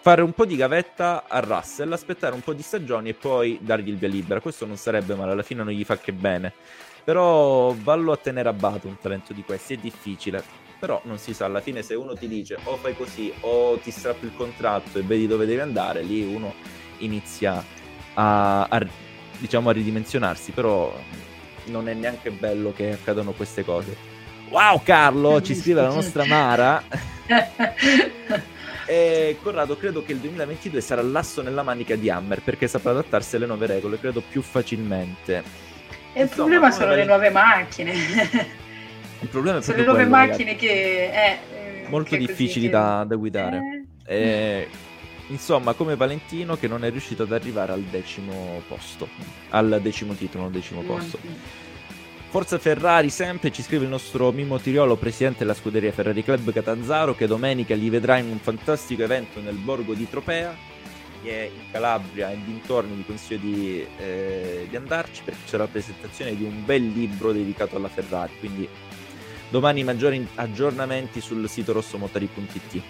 [0.00, 3.88] fare un po' di gavetta a Russell, aspettare un po' di stagioni e poi dargli
[3.88, 4.40] il via libera.
[4.40, 6.52] Questo non sarebbe male, alla fine non gli fa che bene.
[7.02, 11.34] Però vallo a tenere a bado un talento di questi, è difficile però non si
[11.34, 14.98] sa, alla fine se uno ti dice o fai così o ti strappi il contratto
[14.98, 16.54] e vedi dove devi andare, lì uno
[16.98, 17.62] inizia
[18.14, 18.86] a, a,
[19.38, 20.94] diciamo, a ridimensionarsi, però
[21.66, 24.16] non è neanche bello che accadano queste cose.
[24.50, 26.82] Wow Carlo, ci scrive la nostra Mara.
[28.86, 33.36] e Corrado, credo che il 2022 sarà l'asso nella manica di Hammer perché saprà adattarsi
[33.36, 35.42] alle nuove regole, credo più facilmente.
[36.14, 38.66] E il problema sono le nuove macchine.
[39.20, 42.72] Il problema è Sono le nuove macchine che è eh, molto che difficili che...
[42.72, 43.86] da, da, guidare.
[44.04, 44.16] Eh...
[44.16, 44.68] E,
[45.28, 49.08] insomma, come Valentino che non è riuscito ad arrivare al decimo posto,
[49.50, 51.18] al decimo titolo, al decimo posto.
[52.30, 57.14] Forza Ferrari sempre, ci scrive il nostro Mimo Tiriolo, presidente della scuderia Ferrari Club Catanzaro,
[57.14, 60.54] che domenica li vedrà in un fantastico evento nel borgo di Tropea,
[61.22, 65.66] che è in Calabria e dintorni, vi consiglio di, eh, di andarci perché c'è la
[65.66, 68.68] presentazione di un bel libro dedicato alla Ferrari, quindi
[69.48, 72.82] domani maggiori aggiornamenti sul sito rossomotori.it.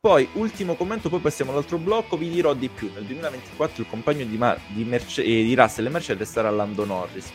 [0.00, 2.90] Poi, ultimo commento, poi passiamo all'altro blocco, vi dirò di più.
[2.94, 6.84] Nel 2024 il compagno di, Ma- di, Merce- eh, di Russell e Mercedes sarà Lando
[6.84, 7.32] Norris.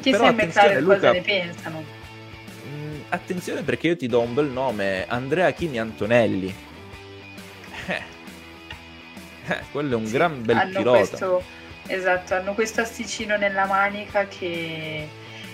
[0.00, 1.80] Chi Però attenzione, Luca, cosa ne pensano.
[1.80, 6.54] Mh, mm, attenzione perché io ti do un bel nome, Andrea Chini Antonelli.
[9.48, 10.98] Eh, eh, quello è un sì, gran bel pilota.
[10.98, 11.42] Questo,
[11.88, 15.08] esatto, hanno questo asticino nella manica che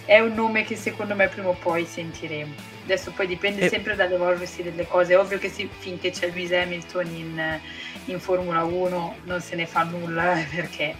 [0.05, 2.55] è un nome che secondo me prima o poi sentiremo.
[2.85, 3.68] Adesso poi dipende e...
[3.68, 5.14] sempre dall'evolversi delle cose.
[5.14, 7.61] È ovvio che sì, finché c'è Lewis Hamilton in,
[8.07, 10.94] in Formula 1 non se ne fa nulla perché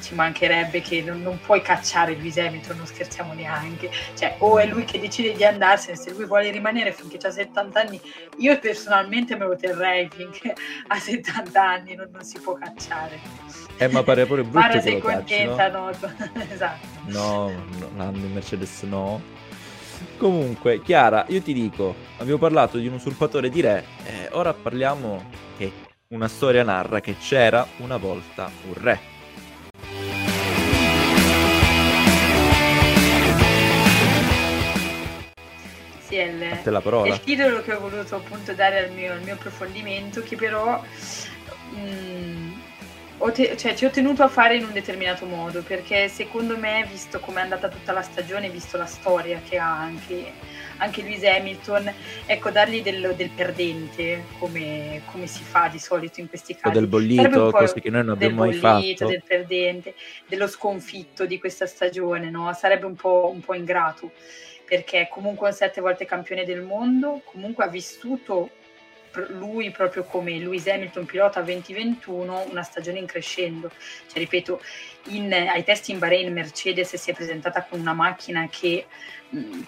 [0.00, 3.90] ci mancherebbe che non, non, puoi cacciare Lewis Hamilton, non scherziamo neanche.
[4.14, 7.80] Cioè, o è lui che decide di andarsene, se lui vuole rimanere finché ha 70
[7.80, 8.00] anni,
[8.38, 10.54] io personalmente me lo terrei finché
[10.86, 13.18] ha 70 anni, non, non si può cacciare.
[13.76, 15.90] Eh, ma pare pure brutto Mara sei contenta, no?
[15.90, 15.90] no?
[16.50, 16.86] esatto.
[17.06, 17.52] No,
[17.94, 19.20] no, Mercedes no.
[20.16, 25.30] Comunque, Chiara, io ti dico, abbiamo parlato di un usurpatore di re, eh, ora parliamo
[25.56, 25.72] che
[26.08, 29.17] una storia narra che c'era una volta un re.
[36.08, 39.34] Sì, è il, è il, titolo che ho voluto appunto dare al mio, al mio
[39.34, 40.82] approfondimento, che però
[41.74, 42.52] mh, mm,
[43.34, 47.20] te- cioè, ci ho tenuto a fare in un determinato modo, perché secondo me, visto
[47.20, 50.32] come è andata tutta la stagione, visto la storia che ha anche,
[50.78, 51.92] anche Lewis Hamilton,
[52.24, 56.68] ecco, dargli del, del perdente, come, come, si fa di solito in questi casi.
[56.68, 58.76] O del bollito, cose che noi non abbiamo mai fatto.
[58.76, 59.94] Del bollito, del perdente,
[60.26, 62.50] dello sconfitto di questa stagione, no?
[62.54, 64.12] Sarebbe un po', un po' ingrato
[64.68, 68.50] perché comunque è un sette volte campione del mondo, comunque ha vissuto
[69.28, 73.70] lui proprio come Lewis Hamilton pilota 2021 una stagione in crescendo.
[74.06, 74.60] Cioè ripeto
[75.06, 78.86] in, ai test in Bahrain Mercedes si è presentata con una macchina che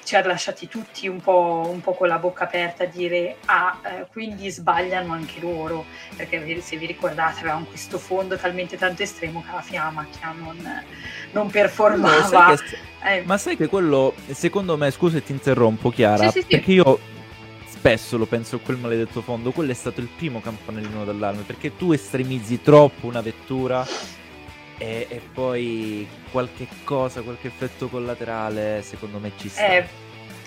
[0.05, 3.79] ci ha lasciati tutti un po', un po', con la bocca aperta a dire ah
[3.85, 5.85] eh, quindi sbagliano anche loro
[6.17, 10.85] perché se vi ricordate avevamo questo fondo talmente tanto estremo che la macchina non,
[11.33, 13.23] non performava no, sai che, eh.
[13.25, 16.47] ma sai che quello secondo me scusa se ti interrompo Chiara sì, sì, sì.
[16.47, 16.99] perché io
[17.81, 21.79] spesso lo penso a quel maledetto fondo, quello è stato il primo campanellino d'allarme, perché
[21.79, 23.87] tu estremizzi troppo una vettura
[24.81, 29.67] e, e poi qualche cosa, qualche effetto collaterale, secondo me ci sta.
[29.67, 29.87] Eh,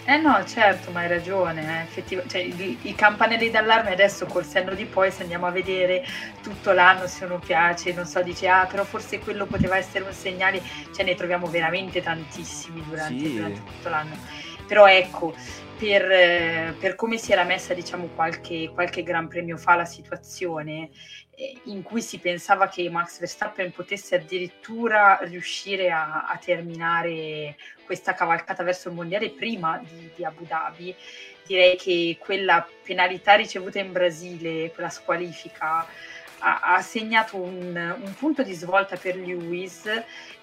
[0.05, 2.39] eh no, certo, ma hai ragione, eh, effettivamente.
[2.39, 6.03] Cioè, i, i, campanelli d'allarme adesso col senno di poi, se andiamo a vedere
[6.41, 10.13] tutto l'anno, se uno piace, non so, dice, ah, però forse quello poteva essere un
[10.13, 10.63] segnale,
[10.95, 13.33] cioè ne troviamo veramente tantissimi durante, sì.
[13.35, 14.17] durante tutto l'anno.
[14.67, 15.35] Però ecco,
[15.77, 20.89] per, per, come si era messa diciamo qualche, qualche gran premio fa la situazione
[21.35, 28.13] eh, in cui si pensava che Max Verstappen potesse addirittura riuscire a, a terminare questa
[28.13, 30.95] cavalcata verso il mondiale prima di, di, Abu Dhabi
[31.45, 35.85] direi che quella penalità ricevuta in Brasile quella squalifica
[36.39, 39.89] ha, ha segnato un, un punto di svolta per Lewis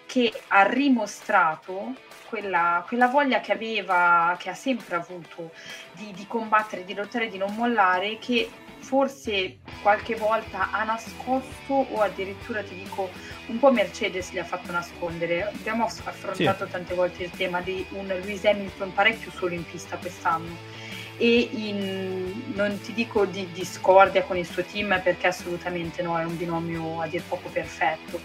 [0.07, 1.95] che ha rimostrato
[2.31, 5.51] quella, quella, voglia che aveva, che ha sempre avuto
[5.93, 12.01] di, di, combattere, di lottare, di non mollare, che forse qualche volta ha nascosto o
[12.01, 13.11] addirittura ti dico
[13.49, 15.43] un po' Mercedes gli ha fatto nascondere.
[15.43, 16.71] Abbiamo affrontato sì.
[16.71, 20.80] tante volte il tema di un Lewis Hamilton parecchio solo in pista quest'anno
[21.21, 26.25] e in, non ti dico di discordia con il suo team perché assolutamente no, è
[26.25, 28.19] un binomio a dir poco perfetto.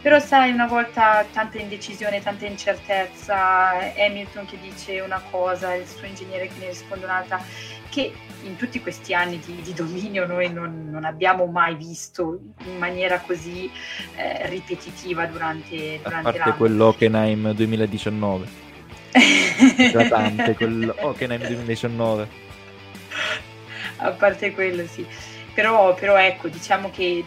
[0.00, 6.06] Però sai, una volta tanta indecisione, tanta incertezza, Hamilton che dice una cosa, il suo
[6.06, 7.42] ingegnere che ne risponde un'altra,
[7.88, 8.12] che
[8.44, 13.18] in tutti questi anni di, di dominio noi non, non, abbiamo mai visto in maniera
[13.18, 13.68] così
[14.14, 16.54] eh, ripetitiva durante, durante a parte l'anno.
[16.54, 18.65] quell'Hockenheim 2019
[19.76, 22.44] eclatante quel Hockenheim 2019
[23.96, 25.06] a parte quello sì.
[25.54, 27.24] Però, però, ecco diciamo che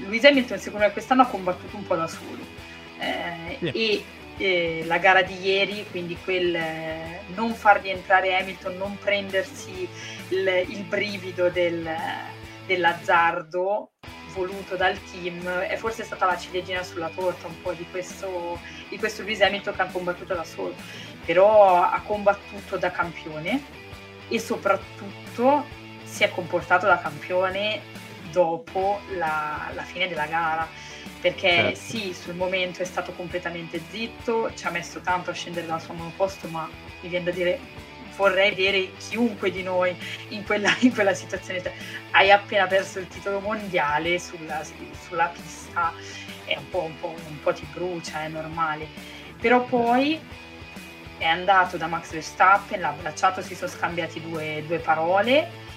[0.00, 2.56] Lewis Hamilton secondo me quest'anno ha combattuto un po' da solo.
[2.98, 3.70] Eh, sì.
[3.70, 4.04] e
[4.38, 9.88] eh, la gara di ieri quindi quel eh, non far rientrare Hamilton non prendersi
[10.30, 11.88] il, il brivido del,
[12.66, 13.92] dell'azzardo
[14.32, 18.98] voluto dal team è forse stata la ciliegina sulla torta un po' di questo, di
[18.98, 20.74] questo Lewis Hamilton che ha combattuto da solo,
[21.24, 23.62] però ha combattuto da campione
[24.28, 25.64] e soprattutto
[26.04, 27.80] si è comportato da campione
[28.30, 30.68] dopo la, la fine della gara
[31.20, 31.80] perché certo.
[31.80, 35.94] sì, sul momento è stato completamente zitto, ci ha messo tanto a scendere dal suo
[35.94, 36.68] monoposto, ma
[37.00, 37.58] mi viene da dire
[38.18, 39.96] vorrei vedere chiunque di noi
[40.30, 41.62] in quella, in quella situazione.
[41.62, 41.72] Cioè,
[42.10, 44.62] hai appena perso il titolo mondiale sulla,
[45.06, 45.92] sulla pista,
[46.44, 48.86] è un po', un, po', un po' ti brucia, è normale.
[49.40, 50.20] Però poi
[51.16, 55.67] è andato da Max Verstappen, l'ha abbracciato, si sono scambiati due, due parole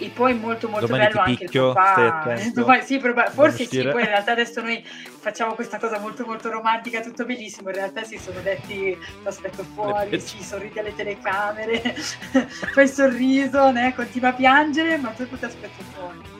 [0.00, 3.82] e poi molto molto Domani bello anche picchio, il papà Domani, sì, proba- forse sì
[3.82, 8.02] poi in realtà adesso noi facciamo questa cosa molto molto romantica tutto bellissimo in realtà
[8.04, 11.80] si sono detti aspetto fuori ci sorridi alle telecamere
[12.72, 13.94] fai il sorriso né?
[13.94, 16.38] continua a piangere ma tu ti aspetto fuori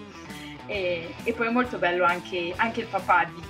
[0.66, 3.42] e, e, poi è molto bello anche, anche il papà di,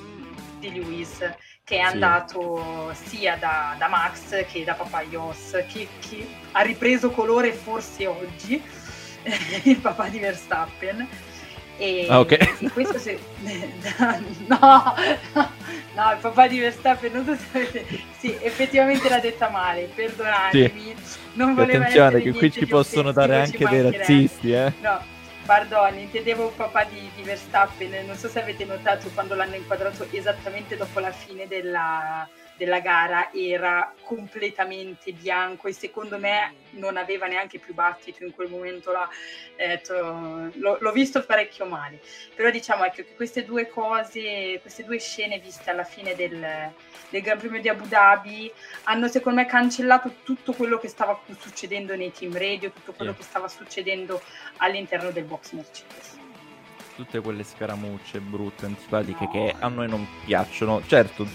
[0.59, 1.19] di Lewis
[1.63, 3.19] che è andato sì.
[3.19, 8.61] sia da, da, Max che da papà Yos che, che ha ripreso colore forse oggi
[9.65, 11.09] il papà di Verstappen.
[11.77, 12.73] E, ah, ok.
[12.73, 13.19] Questo se...
[14.47, 14.95] no,
[15.95, 17.87] no, il papà di Verstappen, non so se avete...
[18.19, 20.95] Sì, effettivamente l'ha detta male, perdonatemi.
[21.03, 21.19] Sì.
[21.35, 24.73] Non volevo Attenzione che qui ci possono dare anche dei razzisti, eh.
[24.81, 25.01] No,
[25.47, 30.07] pardon, intendevo il papà di, di, Verstappen, non so se avete notato quando l'hanno inquadrato
[30.11, 32.29] esattamente dopo la fine della,
[32.61, 38.51] della gara era completamente bianco e secondo me non aveva neanche più battito in quel
[38.51, 39.09] momento là.
[39.57, 42.03] Eh, l'ho, l'ho, visto parecchio male.
[42.35, 46.71] Però diciamo ecco, che queste due cose, queste due scene viste alla fine del,
[47.09, 48.53] del Gran Premio di Abu Dhabi
[48.85, 53.21] hanno secondo me cancellato tutto quello che stava succedendo nei team radio, tutto quello yeah.
[53.21, 54.21] che stava succedendo
[54.59, 56.19] all'interno del box Mercedes
[56.97, 59.31] tutte quelle scaramucce brutte, antipatiche no.
[59.31, 60.83] che a noi non piacciono.
[60.87, 61.27] Certo,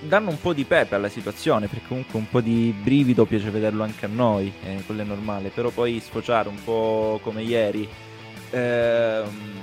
[0.00, 3.82] danno un po' di pepe alla situazione, perché comunque un po' di brivido piace vederlo
[3.82, 7.88] anche a noi, eh, quello è normale, però poi sfociare un po' come ieri,
[8.50, 9.62] ehm,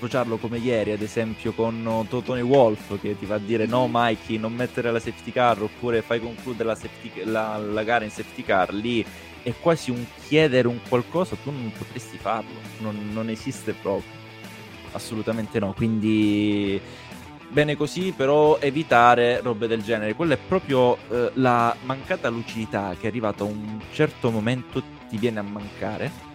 [0.00, 4.38] sfociarlo come ieri ad esempio con Totone Wolf che ti va a dire no Mikey
[4.38, 8.42] non mettere la safety car oppure fai concludere la, safety, la, la gara in safety
[8.42, 9.04] car, lì
[9.42, 14.10] è quasi un chiedere un qualcosa, tu non potresti farlo, non, non esiste proprio,
[14.92, 16.80] assolutamente no, quindi
[17.50, 20.14] bene così, però evitare robe del genere.
[20.14, 25.18] Quella è proprio eh, la mancata lucidità che è arrivata a un certo momento ti
[25.18, 26.28] viene a mancare.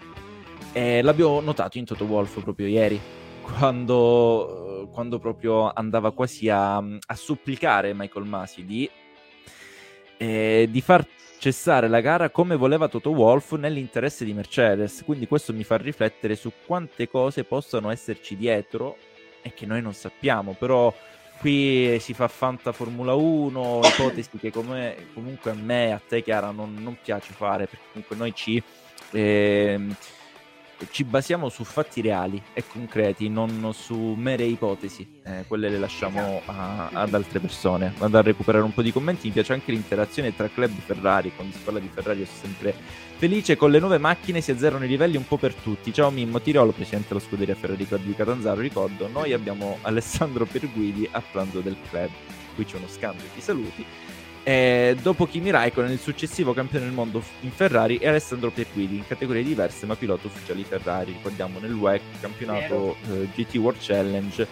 [0.73, 2.99] E l'abbiamo notato in Toto Wolf proprio ieri,
[3.41, 8.89] quando, eh, quando proprio andava quasi a, a supplicare Michael Masi di,
[10.17, 15.04] eh, di far cessare la gara come voleva Toto Wolf nell'interesse di Mercedes.
[15.06, 18.97] Quindi questo mi fa riflettere su quante cose possano esserci dietro
[19.45, 20.91] e che noi non sappiamo, però
[21.38, 26.49] qui si fa Fanta Formula 1, ipotesi che come, comunque a me, a te Chiara,
[26.49, 28.62] non, non piace fare, perché comunque noi ci...
[29.12, 29.79] Eh,
[30.92, 35.22] ci basiamo su fatti reali e concreti, non su mere ipotesi.
[35.24, 37.94] Eh, quelle le lasciamo a, ad altre persone.
[37.98, 39.28] Vado a recuperare un po' di commenti.
[39.28, 41.32] Mi piace anche l'interazione tra club Ferrari.
[41.34, 42.76] Quando si parla di Ferrari, sono sempre
[43.18, 43.56] felice.
[43.56, 45.94] Con le nuove macchine si azzerano i livelli un po' per tutti.
[45.94, 48.60] Ciao Mimmo Tirolo, presidente dello scuderia Ferrari Club di Catanzaro.
[48.60, 52.10] Ricordo, noi abbiamo Alessandro Perguidi a pranzo del club.
[52.56, 53.86] Qui c'è uno scambio di saluti.
[54.47, 59.08] Eh, dopo Kimi Raikkonen, il successivo campione del mondo in Ferrari è Alessandro Pierguidi, in
[59.08, 61.13] categorie diverse ma pilota ufficiali Ferrari.
[61.13, 64.47] Ricordiamo nel WEC, campionato eh, GT World Challenge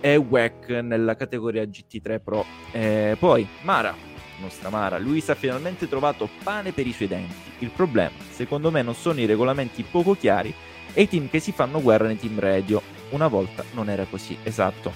[0.00, 2.46] e WEC nella categoria GT3 Pro.
[2.72, 3.94] Eh, poi Mara,
[4.40, 7.34] nostra Mara, Luisa ha finalmente trovato pane per i suoi denti.
[7.58, 10.54] Il problema, secondo me, non sono i regolamenti poco chiari
[10.94, 12.80] e i team che si fanno guerra nei team radio.
[13.10, 14.90] Una volta non era così, esatto.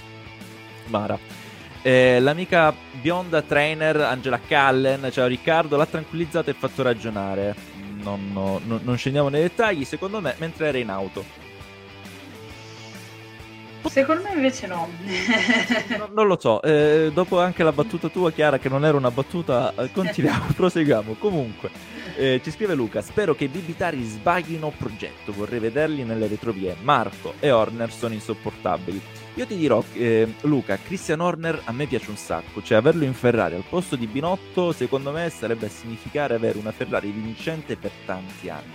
[0.86, 1.37] Mara.
[1.88, 7.54] Eh, l'amica bionda trainer Angela Callen, ciao Riccardo, l'ha tranquillizzato e fatto ragionare.
[8.02, 11.24] Non, no, no, non scendiamo nei dettagli, secondo me, mentre era in auto.
[13.86, 14.86] Secondo me invece no.
[15.96, 19.10] no non lo so, eh, dopo anche la battuta tua Chiara che non era una
[19.10, 21.14] battuta, eh, continuiamo, proseguiamo.
[21.14, 21.70] Comunque,
[22.16, 26.76] eh, ci scrive Luca, spero che i Bibitari sbaglino progetto, vorrei vederli nelle retrovie.
[26.82, 29.00] Marco e Horner sono insopportabili.
[29.38, 33.14] Io ti dirò, eh, Luca, Christian Horner a me piace un sacco, cioè averlo in
[33.14, 37.92] Ferrari al posto di Binotto secondo me sarebbe a significare avere una Ferrari vincente per
[38.04, 38.72] tanti anni.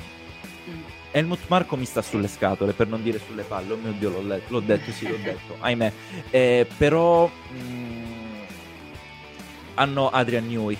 [0.69, 0.81] Mm.
[1.11, 4.21] Helmut Marco mi sta sulle scatole, per non dire sulle palle, oh mio Dio l'ho,
[4.21, 5.91] letto, l'ho detto, sì l'ho detto, ahimè.
[6.29, 8.41] Eh, però mh, mm,
[9.73, 10.77] hanno Adrian Newey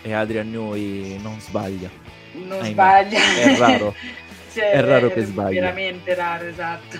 [0.00, 1.90] e Adrian Newey non sbaglia.
[2.32, 2.70] Non ahimè.
[2.70, 3.18] sbaglia.
[3.36, 3.94] È raro.
[4.50, 5.54] Cioè, è raro che sbagli.
[5.54, 6.96] Veramente raro, esatto.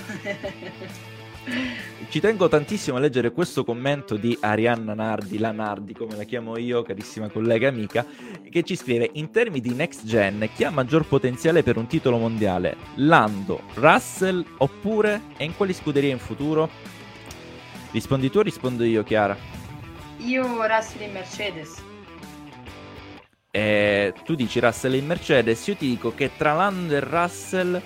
[2.10, 6.56] Ci tengo tantissimo a leggere questo commento di Arianna Nardi, la Nardi come la chiamo
[6.56, 8.06] io, carissima collega e amica,
[8.48, 12.16] che ci scrive in termini di next gen chi ha maggior potenziale per un titolo
[12.16, 12.76] mondiale?
[12.94, 16.70] Lando, Russell oppure e in quali scuderie in futuro?
[17.90, 19.36] Rispondi tu o rispondo io Chiara?
[20.20, 21.82] Io Russell in Mercedes.
[23.50, 27.78] Eh, tu dici Russell in Mercedes, io ti dico che tra Lando e Russell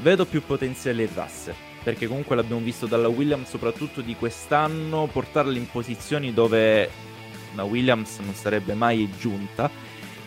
[0.00, 5.56] vedo più potenziale in Russell perché comunque l'abbiamo visto dalla Williams soprattutto di quest'anno, portarla
[5.56, 6.90] in posizioni dove
[7.54, 9.70] la Williams non sarebbe mai giunta.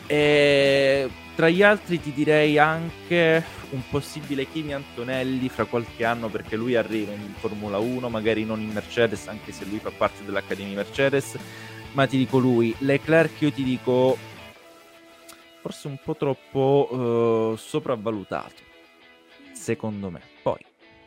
[0.07, 6.55] E tra gli altri ti direi anche un possibile Kimi Antonelli fra qualche anno perché
[6.55, 10.77] lui arriva in Formula 1, magari non in Mercedes, anche se lui fa parte dell'Accademia
[10.77, 11.37] Mercedes,
[11.91, 14.17] ma ti dico lui, Leclerc io ti dico
[15.59, 18.63] forse un po' troppo uh, sopravvalutato,
[19.51, 20.37] secondo me.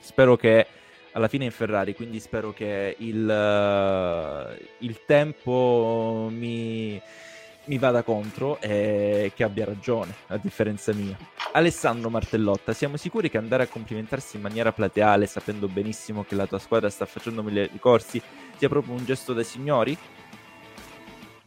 [0.03, 0.67] Spero che
[1.13, 7.01] alla fine in Ferrari, quindi spero che il, uh, il tempo mi,
[7.65, 11.17] mi, vada contro e che abbia ragione, a differenza mia.
[11.53, 16.47] Alessandro Martellotta, siamo sicuri che andare a complimentarsi in maniera plateale, sapendo benissimo che la
[16.47, 18.21] tua squadra sta facendo mille ricorsi,
[18.57, 19.97] sia proprio un gesto da signori?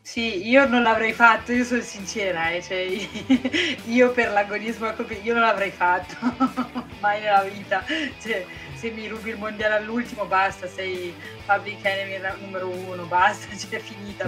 [0.06, 2.78] Sì, io non l'avrei fatto, io sono sincera, eh, cioè,
[3.90, 4.94] io per l'agonismo
[5.24, 6.16] io non l'avrei fatto,
[7.02, 7.84] mai nella vita.
[8.22, 8.46] Cioè,
[8.76, 11.12] se mi rubi il mondiale all'ultimo, basta, sei
[11.48, 14.28] public enemy numero uno, basta, cioè, è finita.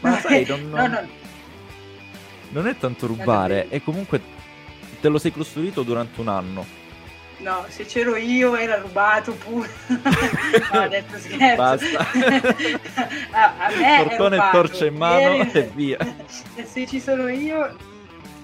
[0.00, 1.08] Ma sai, non, no, no.
[2.48, 4.22] non è tanto rubare, è comunque
[5.02, 6.87] te lo sei costruito durante un anno
[7.38, 9.68] No, se c'ero io era rubato pure.
[10.72, 11.56] no, ho detto scherzo.
[11.56, 11.98] Basta.
[13.30, 15.50] a, a me Portone e torcia in mano Ieri...
[15.52, 15.98] e via.
[16.64, 17.76] se ci sono io...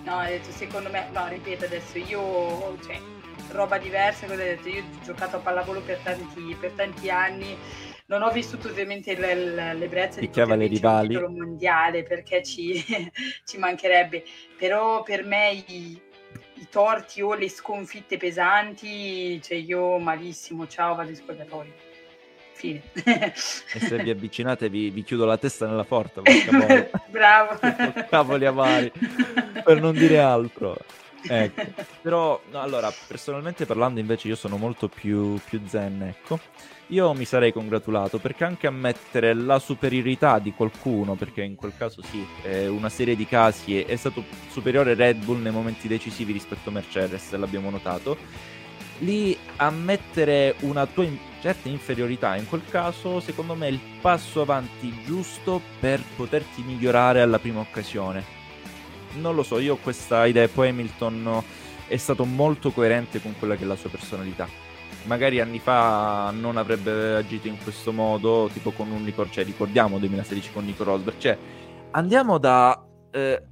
[0.04, 1.08] No, ho detto secondo me...
[1.12, 2.76] No, ripeto adesso, io...
[2.84, 3.00] Cioè,
[3.50, 4.68] roba diversa, cosa ho detto?
[4.68, 7.56] Io ho giocato a pallavolo per tanti, per tanti anni
[8.06, 11.08] non ho vissuto ovviamente l'ebbrezza di poter rivali.
[11.08, 12.84] titolo mondiale perché ci,
[13.44, 14.22] ci mancherebbe,
[14.58, 16.00] però per me i,
[16.54, 21.72] i torti o le sconfitte pesanti, cioè io malissimo, ciao, vado in spogliatoio.
[22.52, 22.82] Fine.
[22.94, 26.22] e se vi avvicinate vi, vi chiudo la testa nella porta.
[27.10, 27.58] Bravo.
[28.08, 28.92] Cavoli amari,
[29.64, 30.76] per non dire altro.
[31.26, 31.62] Ecco.
[32.02, 36.38] Però, no, allora, personalmente parlando invece io sono molto più, più zen, ecco
[36.88, 42.02] io mi sarei congratulato perché anche ammettere la superiorità di qualcuno, perché in quel caso
[42.02, 42.24] sì,
[42.68, 46.72] una serie di casi è, è stato superiore Red Bull nei momenti decisivi rispetto a
[46.72, 48.16] Mercedes, l'abbiamo notato.
[48.98, 54.40] Lì ammettere una tua in- certa inferiorità in quel caso, secondo me è il passo
[54.40, 58.22] avanti giusto per poterti migliorare alla prima occasione.
[59.20, 61.42] Non lo so, io ho questa idea, poi Hamilton
[61.86, 64.63] è stato molto coerente con quella che è la sua personalità
[65.04, 69.98] magari anni fa non avrebbe agito in questo modo, tipo con un Nico, cioè ricordiamo
[69.98, 71.38] 2016 con Nico Rosberg, cioè
[71.92, 72.82] andiamo da...
[73.10, 73.42] Eh,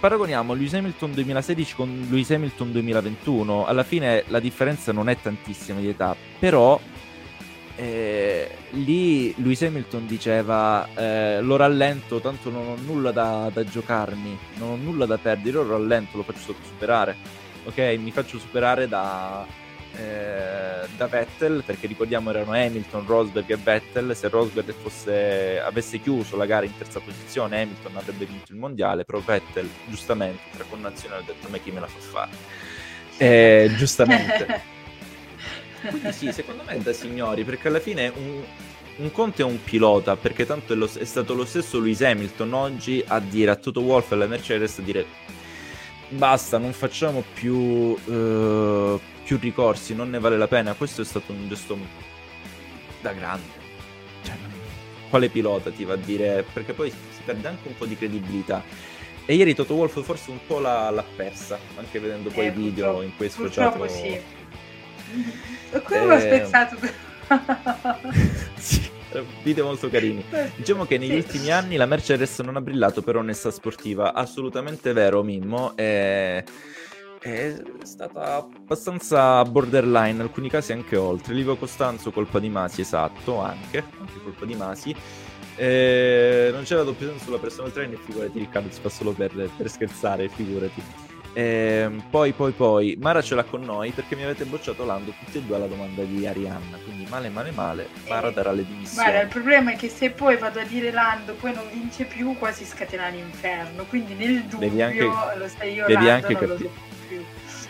[0.00, 5.80] paragoniamo Lewis Hamilton 2016 con Lewis Hamilton 2021, alla fine la differenza non è tantissima
[5.80, 6.80] di età, però
[7.80, 14.36] eh, lì Lewis Hamilton diceva eh, lo rallento, tanto non ho nulla da, da, giocarmi,
[14.56, 17.16] non ho nulla da perdere, lo rallento, lo faccio superare,
[17.64, 17.78] ok?
[18.00, 19.46] Mi faccio superare da
[19.98, 26.36] eh, da Vettel, perché ricordiamo erano Hamilton, Rosberg e Vettel, se Rosberg fosse, avesse chiuso
[26.36, 31.22] la gara in terza posizione Hamilton avrebbe vinto il mondiale, però Vettel giustamente tra connazionali
[31.22, 32.30] ha detto a me chi me la fa fare.
[33.16, 34.76] Eh, giustamente.
[35.90, 38.42] Quindi sì, secondo me è da signori, perché alla fine un,
[38.96, 42.52] un conto è un pilota, perché tanto è, lo, è, stato lo stesso Lewis Hamilton
[42.52, 45.06] oggi a dire a Toto Wolff e alla Mercedes a dire
[46.10, 47.56] basta, non facciamo più...
[47.56, 50.72] Uh, più ricorsi, non ne vale la pena.
[50.72, 51.76] Questo è stato un gesto
[53.02, 53.46] da grande.
[54.22, 54.34] Cioè,
[55.10, 56.46] quale pilota ti va a dire?
[56.50, 58.64] Perché poi si perde anche un po' di credibilità.
[59.26, 62.52] E ieri Toto Wolf forse un po' l'ha, l'ha persa, anche vedendo poi i eh,
[62.52, 63.86] video in cui è sfociato.
[63.86, 64.18] sì.
[65.84, 66.20] Come eh...
[66.20, 66.78] spezzato.
[68.56, 68.88] sì,
[69.42, 70.24] video molto carini.
[70.56, 71.16] Diciamo che negli sì.
[71.16, 75.76] ultimi anni la Mercedes non ha brillato per onestà sportiva, assolutamente vero Mimmo.
[75.76, 76.44] E
[77.20, 81.34] è stata abbastanza borderline, in alcuni casi anche oltre.
[81.34, 84.94] Livio Costanzo, colpa di Masi, esatto, anche, anche colpa di Masi.
[85.56, 89.68] Eh, non c'era doppio senso sulla personal trainer, figurati Riccardo, si fa solo per, per
[89.68, 90.82] scherzare, figurati.
[91.32, 95.38] Eh, poi, poi, poi, Mara ce l'ha con noi perché mi avete bocciato Lando tutti
[95.38, 96.78] e due alla domanda di Arianna.
[96.82, 97.88] Quindi male, male, male.
[98.08, 99.08] Mara darà le dimissioni.
[99.08, 102.36] Guarda, il problema è che se poi vado a dire Lando, poi non vince più,
[102.38, 103.84] qua si scatena l'inferno.
[103.84, 106.70] Quindi nel dubbio, devi anche, lo sai io, devi Lando anche non capi-
[107.08, 107.24] più.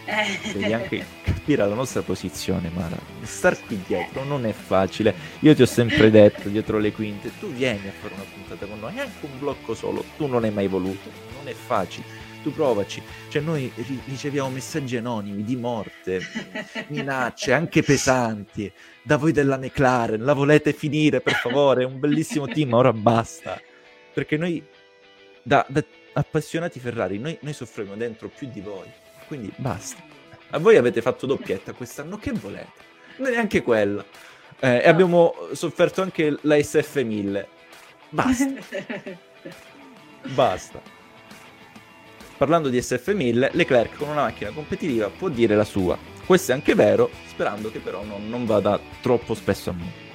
[0.04, 0.52] Eh.
[0.52, 2.96] Devi anche capire la nostra posizione, Mara.
[3.22, 5.14] Star qui dietro non è facile.
[5.40, 8.80] Io ti ho sempre detto, dietro le quinte, tu vieni a fare una puntata con
[8.80, 12.26] noi, anche un blocco solo, tu non hai mai voluto, non è facile.
[12.42, 13.02] Tu provaci.
[13.28, 13.70] Cioè noi
[14.06, 16.20] riceviamo messaggi anonimi di morte,
[16.88, 18.70] minacce, anche pesanti.
[19.02, 21.82] Da voi della McLaren, la volete finire per favore?
[21.82, 23.60] È un bellissimo team, ora basta.
[24.14, 24.64] Perché noi,
[25.42, 28.86] da, da appassionati Ferrari, noi, noi soffriamo dentro più di voi
[29.28, 30.02] quindi basta.
[30.50, 32.86] A voi avete fatto doppietta quest'anno, che volete?
[33.18, 34.04] Neanche quella.
[34.58, 34.80] Eh.
[34.82, 37.46] E abbiamo sofferto anche la SF1000.
[38.08, 38.54] Basta.
[40.34, 40.80] basta.
[42.38, 45.98] Parlando di SF1000, Leclerc con una macchina competitiva può dire la sua.
[46.24, 50.06] Questo è anche vero, sperando che però non, non vada troppo spesso a me.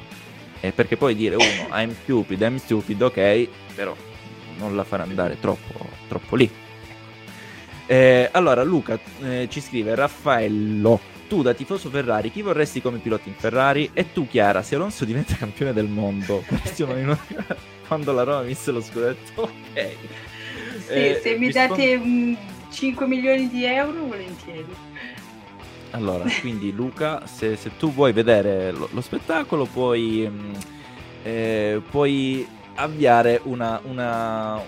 [0.62, 3.96] Eh, perché poi dire uno, I'm stupid, I'm stupid, ok, però
[4.58, 6.50] non la farà andare troppo, troppo lì.
[7.86, 13.28] Eh, allora, Luca eh, ci scrive: Raffaello, tu da tifoso Ferrari, chi vorresti come pilota
[13.28, 13.90] in Ferrari?
[13.94, 16.44] E tu, Chiara, se Alonso diventa campione del mondo,
[17.88, 19.96] quando la Roma vinse lo scudetto, ok.
[20.86, 21.76] Sì, eh, se mi rispondo...
[21.76, 22.38] date um,
[22.70, 24.76] 5 milioni di euro, volentieri.
[25.92, 30.54] Allora, quindi Luca, se, se tu vuoi vedere lo, lo spettacolo, puoi, mm,
[31.24, 34.60] eh, puoi avviare una, una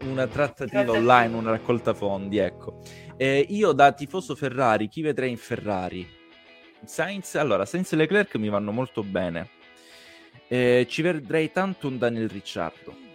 [0.00, 2.80] una trattativa online, una raccolta fondi, ecco.
[3.16, 6.08] Eh, io da tifoso Ferrari, chi vedrei in Ferrari?
[6.84, 9.50] Sainz, allora, Sainz e Leclerc mi vanno molto bene.
[10.46, 13.06] Eh, ci vedrei tanto un Daniel Ricciardo.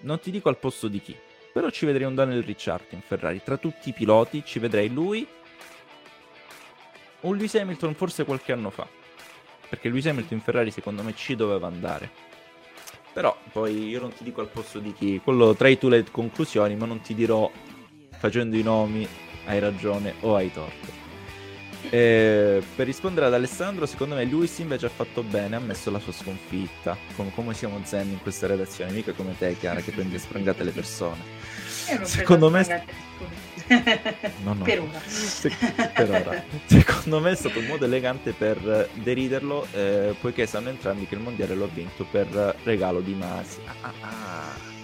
[0.00, 1.16] Non ti dico al posto di chi,
[1.52, 3.42] però ci vedrei un Daniel Ricciardo in Ferrari.
[3.42, 5.26] Tra tutti i piloti ci vedrei lui,
[7.20, 8.86] un Lewis Hamilton forse qualche anno fa.
[9.68, 12.27] Perché Lewis Hamilton in Ferrari secondo me ci doveva andare
[13.18, 16.76] però poi io non ti dico al posto di chi, quello trai tu le conclusioni,
[16.76, 17.50] ma non ti dirò
[18.16, 19.08] facendo i nomi
[19.46, 20.86] hai ragione o hai torto.
[21.90, 25.98] E per rispondere ad Alessandro, secondo me Luis invece ha fatto bene, ha messo la
[25.98, 26.96] sua sconfitta.
[27.16, 30.70] Come, come siamo zen in questa redazione, mica come te, Chiara, che prendi sprangate le
[30.70, 31.20] persone.
[32.04, 32.84] Secondo me.
[34.44, 34.64] No, no.
[34.64, 35.00] Per ora.
[35.06, 35.50] Se...
[35.94, 36.42] per ora.
[36.66, 41.20] Secondo me è stato un modo elegante per deriderlo, eh, poiché sanno entrambi che il
[41.20, 43.58] mondiale lo ha vinto per regalo di Masi.
[43.66, 44.76] Ah, ah, ah.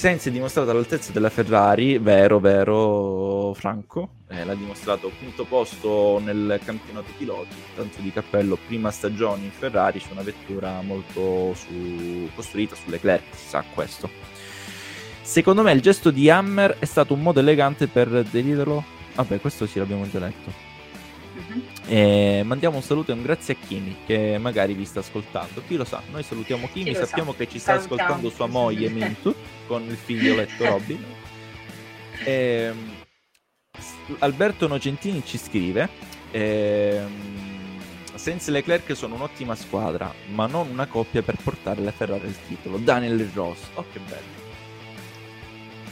[0.00, 4.08] Sainz è dimostrato all'altezza della Ferrari, vero, vero, Franco.
[4.28, 10.00] Eh, l'ha dimostrato quinto posto nel campionato piloti, tanto di cappello, prima stagione in Ferrari
[10.00, 12.30] su una vettura molto su...
[12.34, 14.08] costruita sulle Leclerc, si sa questo.
[15.30, 18.82] Secondo me il gesto di Hammer è stato un modo elegante per deriderlo.
[19.14, 20.52] Vabbè, questo sì l'abbiamo già letto.
[21.36, 21.62] Uh-huh.
[21.86, 25.62] E mandiamo un saluto e un grazie a Kimi che magari vi sta ascoltando.
[25.68, 27.36] Chi lo sa, noi salutiamo Kimi, sappiamo sa.
[27.38, 28.02] che ci sta Salutiamo.
[28.02, 29.32] ascoltando sua moglie Mintu
[29.68, 31.04] con il figlioletto Robin.
[32.24, 32.92] E, ehm,
[34.18, 35.88] Alberto Nocentini ci scrive:
[36.32, 37.78] ehm,
[38.14, 42.78] Senza Leclerc sono un'ottima squadra, ma non una coppia per portare la Ferrari al titolo.
[42.78, 44.39] Daniel Ross, oh che bello.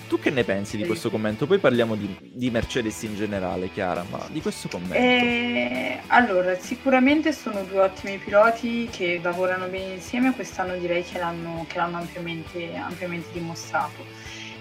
[0.08, 1.46] Tu che ne pensi di questo commento?
[1.46, 4.94] Poi parliamo di, di Mercedes in generale, Chiara, ma di questo commento.
[4.94, 11.66] Eh, allora, sicuramente sono due ottimi piloti che lavorano bene insieme, quest'anno direi che l'hanno,
[11.68, 14.06] che l'hanno ampiamente, ampiamente, dimostrato.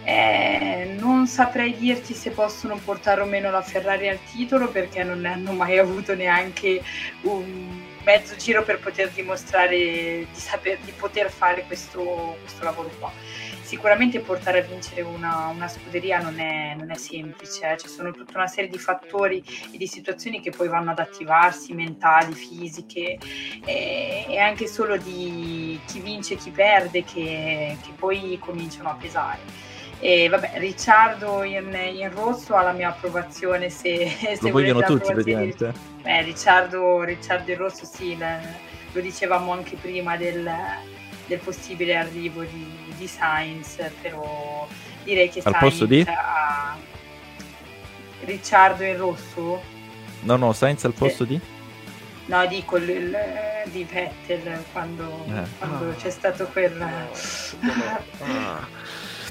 [0.04, 5.22] Eh, non saprei dirti se possono portare o meno la Ferrari al titolo perché non
[5.22, 6.82] ne hanno mai avuto neanche
[7.22, 13.12] un mezzo giro per poter dimostrare di, saper, di poter fare questo, questo lavoro qua
[13.68, 17.78] sicuramente portare a vincere una, una scuderia non è, non è semplice, eh.
[17.78, 21.74] ci sono tutta una serie di fattori e di situazioni che poi vanno ad attivarsi,
[21.74, 23.18] mentali, fisiche
[23.66, 28.96] e, e anche solo di chi vince e chi perde che, che poi cominciano a
[28.96, 29.40] pesare.
[30.00, 35.12] E vabbè, Ricciardo in, in, rosso ha la mia approvazione se, se lo vogliono tutti
[35.12, 35.74] praticamente.
[36.04, 40.50] Beh, Ricciardo, Ricciardo in rosso sì, lo dicevamo anche prima del,
[41.26, 44.68] del possibile arrivo di, di Sainz, però
[45.04, 46.06] direi che Al Sainz posto di?
[46.08, 46.76] ha
[48.22, 49.62] Ricciardo in rosso.
[50.22, 51.28] No, no, Sainz al posto eh.
[51.28, 51.42] di?
[52.26, 53.18] No, dico il, il,
[53.66, 55.44] di Vettel quando, eh.
[55.58, 55.96] quando ah.
[55.96, 56.76] c'è stato quel...
[58.20, 58.68] Ah.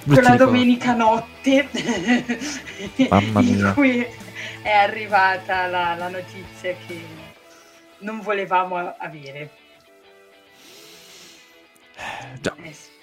[0.04, 1.68] quella domenica notte
[3.08, 3.68] Mamma mia.
[3.68, 4.06] in cui
[4.62, 7.04] è arrivata la, la notizia che
[7.98, 9.50] non volevamo avere.
[12.40, 12.54] Già.
[12.62, 12.95] Eh sì.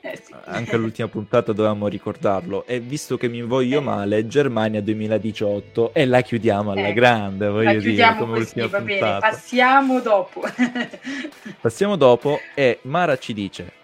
[0.00, 0.34] Eh sì.
[0.44, 2.66] Anche all'ultima puntata dovevamo ricordarlo.
[2.66, 3.82] E visto che mi voglio eh.
[3.82, 6.92] male, Germania 2018 e la chiudiamo alla eh.
[6.92, 9.18] grande, voglio dire, come così, ultima puntata.
[9.18, 10.42] passiamo dopo.
[11.60, 13.76] passiamo dopo e Mara ci dice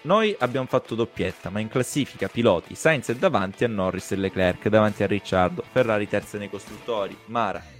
[0.00, 4.68] noi abbiamo fatto doppietta, ma in classifica piloti Sainz è davanti a Norris e Leclerc,
[4.68, 7.77] davanti a Ricciardo, Ferrari terza nei costruttori, Mara.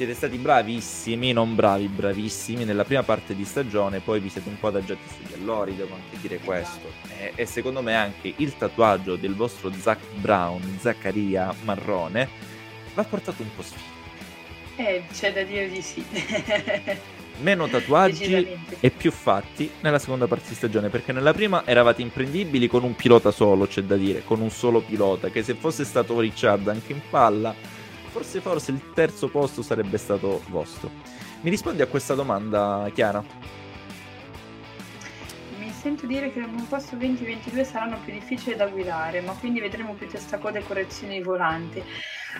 [0.00, 4.58] Siete stati bravissimi, non bravi, bravissimi nella prima parte di stagione, poi vi siete un
[4.58, 6.90] po' adagiati sugli allori, devo anche dire questo.
[7.18, 12.26] E, e secondo me anche il tatuaggio del vostro Zach Brown, Zaccaria Marrone,
[12.94, 13.82] va portato un po' sfido.
[14.76, 16.02] Eh, c'è da dire di sì.
[17.42, 22.68] Meno tatuaggi e più fatti nella seconda parte di stagione, perché nella prima eravate imprendibili
[22.68, 26.18] con un pilota solo, c'è da dire, con un solo pilota, che se fosse stato
[26.18, 27.54] Ricciard anche in palla,
[28.10, 30.90] forse forse il terzo posto sarebbe stato vostro.
[31.40, 33.24] Mi rispondi a questa domanda, Chiara?
[35.58, 39.94] Mi sento dire che nel posto 2022 saranno più difficili da guidare, ma quindi vedremo
[39.94, 41.84] più testacode e correzioni di volante.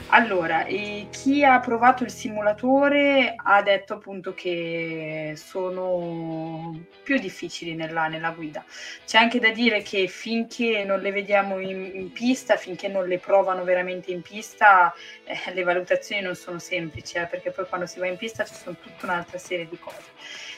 [0.08, 8.30] Allora, chi ha provato il simulatore ha detto appunto che sono più difficili nella, nella
[8.30, 8.64] guida.
[9.04, 13.18] C'è anche da dire che finché non le vediamo in, in pista, finché non le
[13.18, 14.92] provano veramente in pista,
[15.24, 18.54] eh, le valutazioni non sono semplici, eh, perché poi quando si va in pista ci
[18.54, 20.08] sono tutta un'altra serie di cose.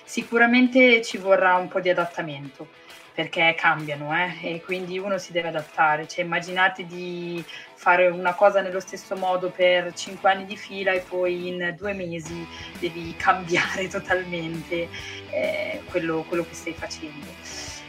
[0.05, 2.69] Sicuramente ci vorrà un po' di adattamento
[3.15, 4.55] perché cambiano eh?
[4.55, 6.09] e quindi uno si deve adattare.
[6.09, 7.45] Cioè, immaginate di
[7.75, 11.93] fare una cosa nello stesso modo per cinque anni di fila e poi in due
[11.93, 12.47] mesi
[12.79, 14.89] devi cambiare totalmente
[15.31, 17.27] eh, quello, quello, che stai facendo.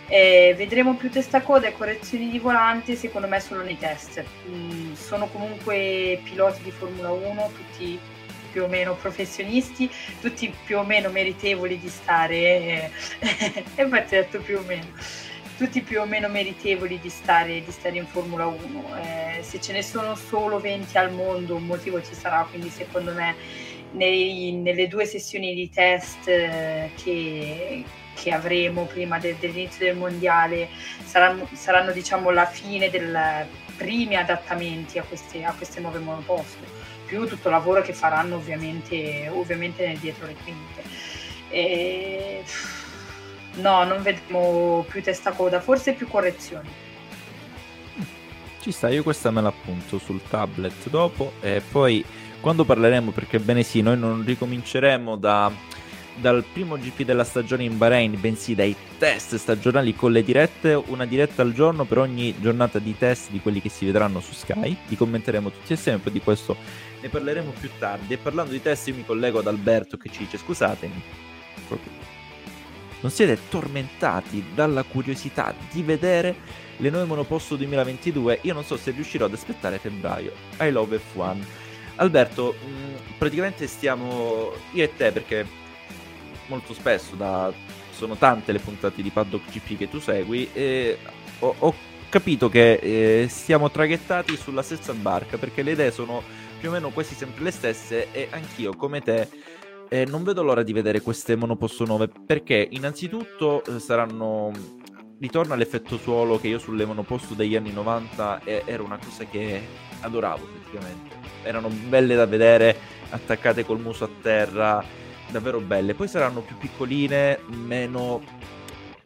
[0.08, 4.24] Eh, vedremo più testacoda e correzioni di volante secondo me solo nei test.
[4.48, 8.00] Mm, sono comunque piloti di Formula 1, tutti
[8.54, 9.90] più o meno professionisti,
[10.22, 12.92] tutti più o meno meritevoli di stare, eh,
[13.76, 14.86] e ho detto più o meno,
[15.58, 18.58] tutti più o meno meritevoli di stare, di stare in Formula 1.
[19.02, 23.12] Eh, se ce ne sono solo 20 al mondo, un motivo ci sarà, quindi secondo
[23.12, 23.36] me
[23.94, 27.84] nei, nelle due sessioni di test eh, che,
[28.14, 30.70] che avremo prima de, dell'inizio del mondiale
[31.04, 33.02] saranno, saranno diciamo la fine dei
[33.78, 36.83] primi adattamenti a queste, a queste nuove monoposto
[37.14, 40.84] più tutto il lavoro che faranno ovviamente, ovviamente dietro le quinte.
[41.50, 42.44] E...
[43.56, 46.68] No, non vedremo più testa coda, forse più correzioni.
[48.60, 52.04] Ci sta, io questa me l'appunto sul tablet dopo e poi
[52.40, 55.52] quando parleremo, perché bene sì, noi non ricominceremo da
[56.16, 61.06] dal primo GP della stagione in Bahrain, bensì dai test stagionali con le dirette, una
[61.06, 64.76] diretta al giorno per ogni giornata di test di quelli che si vedranno su Sky.
[64.88, 66.56] Li commenteremo tutti assieme, poi di questo
[67.02, 68.14] ne parleremo più tardi.
[68.14, 71.02] E parlando di test, io mi collego ad Alberto che ci dice: Scusatemi,
[73.02, 76.36] non siete tormentati dalla curiosità di vedere
[76.78, 78.40] le nuove monoposto 2022?
[78.44, 80.32] Io non so se riuscirò ad aspettare febbraio.
[80.60, 81.38] I love F1.
[81.96, 85.46] Alberto, mm, praticamente stiamo io e te perché
[86.48, 87.52] molto spesso, da,
[87.92, 90.98] sono tante le puntate di Paddock GP che tu segui, e
[91.40, 91.76] ho, ho
[92.10, 96.22] capito che eh, siamo traghettati sulla stessa barca perché le idee sono
[96.60, 99.28] più o meno quasi sempre le stesse e anch'io come te
[99.90, 104.52] eh, non vedo l'ora di vedere queste monoposto nuove perché innanzitutto eh, saranno
[105.20, 109.62] ritorna l'effetto suolo che io sulle monoposto degli anni 90 eh, era una cosa che
[110.02, 112.78] adoravo praticamente erano belle da vedere
[113.10, 114.84] attaccate col muso a terra
[115.34, 115.94] davvero belle.
[115.94, 118.22] Poi saranno più piccoline, meno,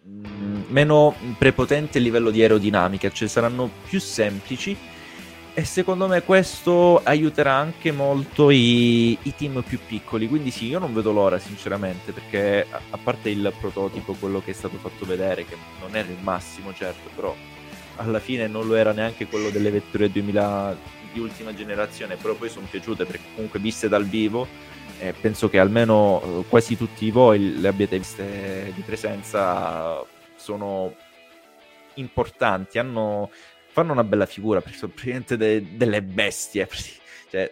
[0.07, 4.77] mm, meno prepotenti a livello di aerodinamica, cioè saranno più semplici.
[5.53, 10.27] E secondo me questo aiuterà anche molto i, i, team più piccoli.
[10.27, 14.53] Quindi sì, io non vedo l'ora, sinceramente, perché a, parte il prototipo, quello che è
[14.53, 17.35] stato fatto vedere, che non era il massimo, certo, però
[17.95, 20.77] alla fine non lo era neanche quello delle vetture 2000
[21.11, 24.47] di ultima generazione, però poi sono piaciute perché comunque viste dal vivo
[24.99, 30.03] eh, penso che almeno eh, quasi tutti voi le abbiate viste di presenza,
[30.35, 30.95] sono
[31.95, 33.29] importanti, hanno,
[33.67, 36.67] fanno una bella figura, perché sono praticamente de- delle bestie,
[37.29, 37.51] cioè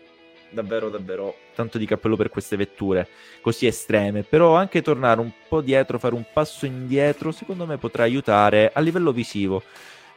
[0.49, 3.07] davvero davvero tanto di cappello per queste vetture
[3.41, 8.03] così estreme, però anche tornare un po' dietro, fare un passo indietro, secondo me potrà
[8.03, 9.63] aiutare a livello visivo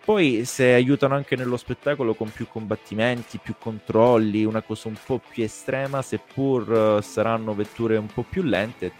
[0.08, 5.20] poi se aiutano anche nello spettacolo con più combattimenti, più controlli, una cosa un po'
[5.20, 8.90] più estrema, seppur uh, saranno vetture un po' più lente,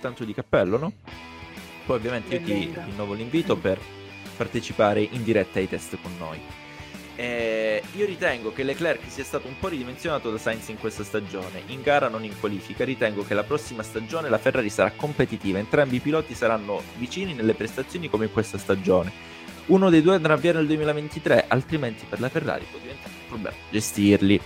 [0.00, 0.92] tanto di cappello, no?
[1.86, 3.78] Poi ovviamente io ti rinnovo l'invito per
[4.36, 6.40] partecipare in diretta ai test con noi.
[7.14, 11.62] Eh, io ritengo che Leclerc sia stato un po' ridimensionato da Sainz in questa stagione,
[11.66, 12.84] in gara non in qualifica.
[12.84, 17.54] Ritengo che la prossima stagione la Ferrari sarà competitiva, entrambi i piloti saranno vicini nelle
[17.54, 22.28] prestazioni come in questa stagione uno dei due andrà via nel 2023, altrimenti per la
[22.28, 24.40] Ferrari può diventare un problema gestirli.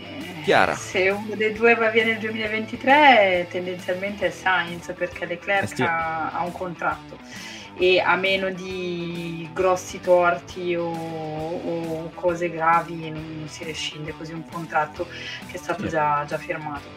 [0.00, 0.74] Eh, Chiara.
[0.74, 5.82] Se uno dei due va via nel 2023, tendenzialmente è Sainz perché Leclerc eh sì.
[5.82, 7.18] ha, ha, un contratto.
[7.76, 14.48] e a meno di grossi torti o, o cose gravi non, si rescinde così un
[14.48, 15.06] contratto
[15.46, 16.88] che è stato già, già firmato.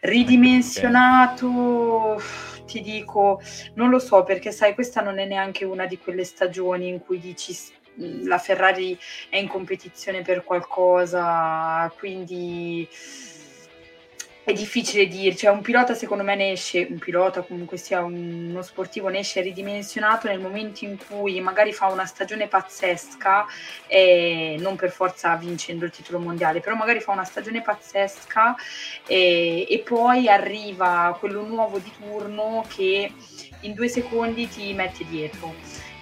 [0.00, 2.20] Ridimensionato,
[2.66, 3.40] ti dico,
[3.74, 7.18] non lo so perché sai, questa non è neanche una di quelle stagioni in cui
[7.18, 7.56] dici
[7.96, 8.98] la Ferrari
[9.28, 12.88] è in competizione per qualcosa, quindi
[14.44, 18.60] è difficile dirci, cioè un pilota secondo me ne esce, un pilota comunque sia uno
[18.60, 23.46] sportivo ne esce ridimensionato nel momento in cui magari fa una stagione pazzesca
[23.86, 28.54] e non per forza vincendo il titolo mondiale, però magari fa una stagione pazzesca
[29.06, 33.10] e, e poi arriva quello nuovo di turno che
[33.60, 35.54] in due secondi ti mette dietro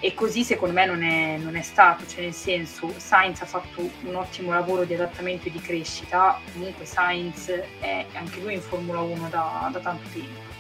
[0.04, 3.88] e così secondo me non è, non è, stato, cioè nel senso Sainz ha fatto
[4.02, 7.48] un ottimo lavoro di adattamento e di crescita, comunque Sainz
[7.78, 10.50] è anche lui in Formula 1 da, da tanto tempo.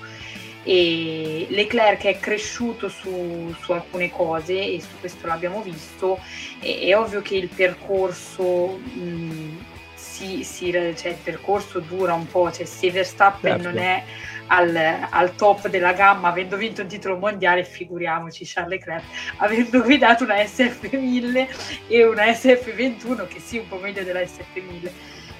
[0.62, 6.20] E Leclerc è cresciuto su, su, alcune cose e su questo l'abbiamo visto,
[6.60, 8.78] e, è ovvio che il percorso...
[8.78, 13.68] Mh, si, si, cioè, il percorso dura un po', cioè se Verstappen certo.
[13.68, 14.04] non è
[14.48, 19.04] al, al, top della gamma avendo vinto un titolo mondiale, figuriamoci Charles Leclerc
[19.36, 21.48] avendo guidato una SF1000
[21.88, 24.90] e una SF21 che sì un po' meglio della SF1000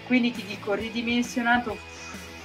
[0.07, 1.77] quindi ti dico ridimensionato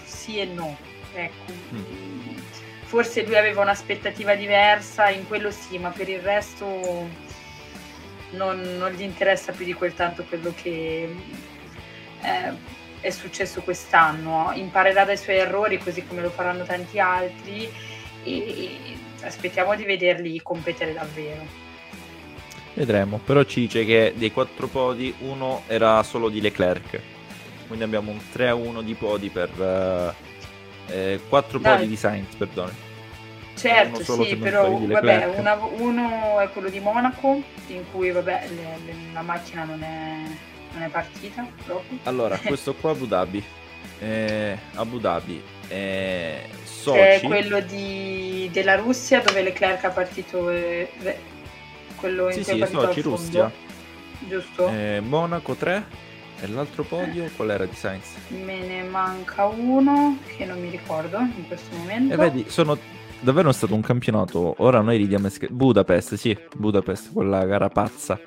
[0.04, 0.78] sì e no
[1.14, 2.38] ecco mm.
[2.84, 6.66] forse lui aveva un'aspettativa diversa in quello sì ma per il resto
[8.32, 11.16] non, non gli interessa più di quel tanto quello che
[12.22, 17.70] eh, è successo quest'anno, imparerà dai suoi errori così come lo faranno tanti altri
[18.24, 18.78] e
[19.22, 21.66] aspettiamo di vederli competere davvero.
[22.74, 27.02] Vedremo, però ci dice che dei quattro podi uno era solo di Leclerc,
[27.66, 30.16] quindi abbiamo un 3-1 di podi per
[30.88, 31.76] eh, quattro Dai.
[31.76, 32.86] podi di Sainz, perdono.
[33.56, 38.94] Certo, sì, però vabbè, una, uno è quello di Monaco, in cui vabbè, le, le,
[39.12, 40.22] la macchina non è
[40.86, 42.00] è partita proprio.
[42.04, 43.44] Allora, questo qua Abu Dhabi.
[44.00, 45.42] Eh, Abu Dhabi.
[45.68, 47.00] Eh, Sochi.
[47.00, 50.50] È quello di, della Russia dove Leclerc ha partito.
[50.50, 50.90] Eh,
[51.96, 53.52] quello in sì, cui sì, Sochi, Russia.
[54.20, 54.68] Giusto?
[54.68, 56.06] Eh, Monaco 3.
[56.40, 57.32] E l'altro podio eh.
[57.36, 58.14] qual era di Sainz?
[58.28, 62.14] Me ne manca uno che non mi ricordo in questo momento.
[62.14, 62.78] E vedi, sono
[63.20, 64.54] davvero stato un campionato.
[64.60, 65.28] Ora noi ridiamo.
[65.50, 68.20] Budapest, sì, Budapest, quella gara pazza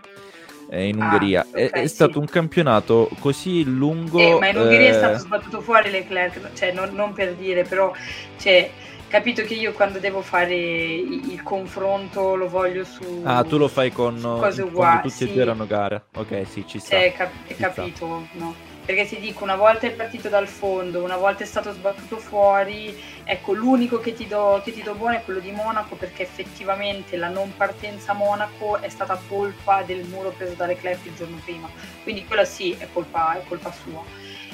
[0.71, 1.41] eh, in Ungheria.
[1.41, 1.95] Ah, okay, è, è sì.
[1.95, 4.19] stato un campionato così lungo.
[4.19, 4.91] Eh, ma in Ungheria eh...
[4.91, 7.93] è stato sbattuto fuori Leclerc, cioè non, non per dire, però
[8.39, 8.71] cioè,
[9.09, 13.23] capito che io quando devo fare il confronto lo voglio su.
[13.25, 15.03] Ah, tu lo fai con cose uguali.
[15.03, 15.25] Tutti sì.
[15.25, 16.05] e due erano gare.
[16.15, 16.97] Ok, sì, ci sta.
[16.97, 18.39] Cioè, cap- ci capito, sta.
[18.39, 18.55] no?
[18.95, 22.93] Perché ti dico una volta è partito dal fondo, una volta è stato sbattuto fuori,
[23.23, 27.17] ecco l'unico che ti do, che ti do buono è quello di Monaco perché effettivamente
[27.17, 31.41] la non partenza a Monaco è stata colpa del muro preso da Leclerc il giorno
[31.45, 31.71] prima,
[32.03, 34.03] quindi quella sì è colpa, è colpa sua.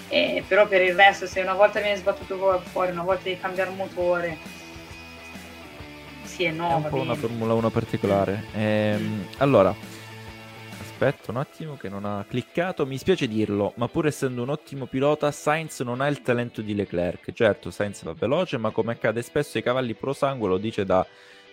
[0.09, 3.71] Eh, però per il resto se una volta viene sbattuto fuori, una volta devi cambiare
[3.71, 4.37] motore,
[6.25, 6.73] sì e no.
[6.73, 7.03] È un po' bene.
[7.05, 8.45] una Formula 1 particolare.
[8.55, 8.61] Mm.
[8.61, 9.96] Ehm, allora
[10.97, 14.87] aspetta un attimo che non ha cliccato, mi spiace dirlo, ma pur essendo un ottimo
[14.87, 17.33] pilota, Sainz non ha il talento di Leclerc.
[17.33, 21.07] Certo, Sainz va veloce, ma come accade spesso ai cavalli pro sangue, lo dice da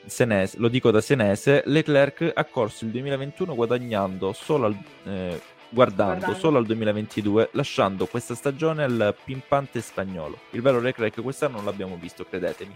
[0.06, 6.14] Senese, lo dico da Senese, Leclerc ha corso il 2021 guadagnando solo al, eh, guardando,
[6.14, 10.40] guardando solo al 2022, lasciando questa stagione al pimpante spagnolo.
[10.52, 12.74] Il vero Leclerc quest'anno non l'abbiamo visto, credetemi.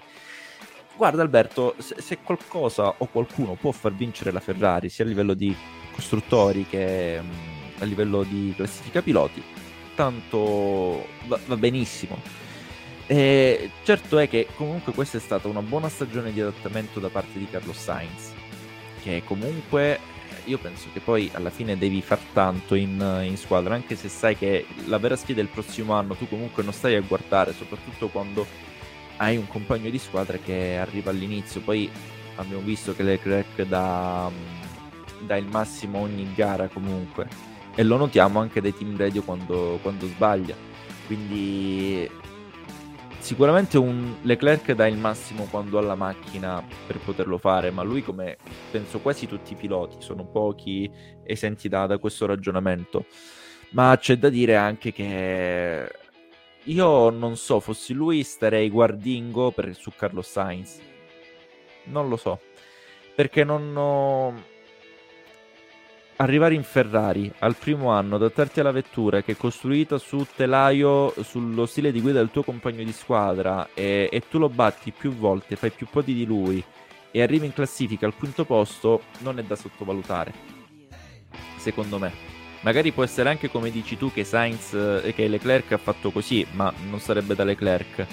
[0.98, 5.34] Guarda Alberto, se, se qualcosa o qualcuno può far vincere la Ferrari, sia a livello
[5.34, 5.56] di
[5.98, 7.32] costruttori che mm,
[7.80, 9.42] a livello di classifica piloti,
[9.96, 12.22] tanto va, va benissimo.
[13.08, 17.40] E certo è che comunque questa è stata una buona stagione di adattamento da parte
[17.40, 18.34] di Carlos Sainz,
[19.02, 20.00] che comunque
[20.44, 24.38] io penso che poi alla fine devi far tanto in, in, squadra, anche se sai
[24.38, 28.46] che la vera sfida il prossimo anno, tu comunque non stai a guardare, soprattutto quando
[29.18, 31.62] hai un compagno di squadra che arriva all'inizio.
[31.62, 31.90] Poi
[32.36, 34.30] abbiamo visto che Leclerc da
[35.26, 37.28] dà il massimo ogni gara comunque
[37.76, 40.56] e lo notiamo anche dai team radio quando, quando sbaglia
[41.06, 42.10] quindi
[43.20, 48.04] sicuramente un Leclerc dà il massimo quando ha la macchina per poterlo fare ma lui
[48.04, 48.38] come
[48.72, 50.90] penso quasi tutti i piloti sono pochi
[51.24, 53.06] esenti da, da questo ragionamento
[53.72, 55.90] ma c'è da dire anche che
[56.68, 60.80] io non so, fossi lui starei guardingo per, su Carlos Sainz.
[61.86, 62.42] Non lo so.
[63.16, 64.34] Perché non ho
[66.18, 71.66] arrivare in Ferrari al primo anno, adattarti alla vettura che è costruita su telaio, sullo
[71.66, 75.56] stile di guida del tuo compagno di squadra e, e tu lo batti più volte,
[75.56, 76.64] fai più podi di lui
[77.12, 80.34] e arriva in classifica al quinto posto, non è da sottovalutare,
[81.58, 82.36] secondo me.
[82.62, 86.46] Magari può essere anche come dici tu che Sainz e che Leclerc ha fatto così,
[86.52, 88.06] ma non sarebbe da Leclerc.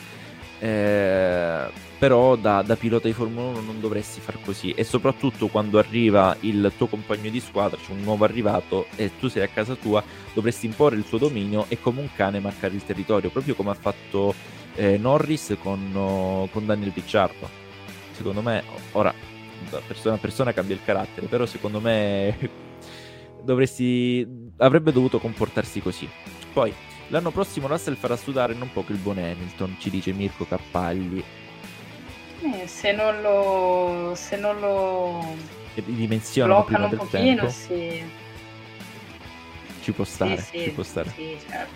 [0.59, 1.66] Eh,
[2.05, 6.36] però da, da, pilota di Formula 1 non dovresti far così e soprattutto quando arriva
[6.40, 10.05] il tuo compagno di squadra, cioè un nuovo arrivato e tu sei a casa tua,
[10.34, 13.74] dovresti imporre il tuo dominio e come un cane marcare il territorio, proprio come ha
[13.74, 14.34] fatto
[14.74, 17.48] eh, Norris con, oh, con Daniel Picciardo.
[18.11, 19.14] Secondo me, ora,
[19.70, 22.36] da persona a persona cambia il carattere, però secondo me
[23.42, 24.28] dovresti,
[24.59, 26.07] avrebbe dovuto comportarsi così.
[26.52, 26.70] Poi,
[27.09, 31.24] l'anno prossimo Russell farà sudare non poco il buon Hamilton, ci dice Mirko Cappagli.
[32.45, 34.12] Eh, se non lo...
[34.14, 35.34] se non lo...
[35.74, 37.49] ridimensionano prima del pochino, tempo.
[37.49, 38.03] Sì.
[39.80, 41.11] Ci può stare, sì, sì, ci può stare.
[41.16, 41.72] Sì, certo.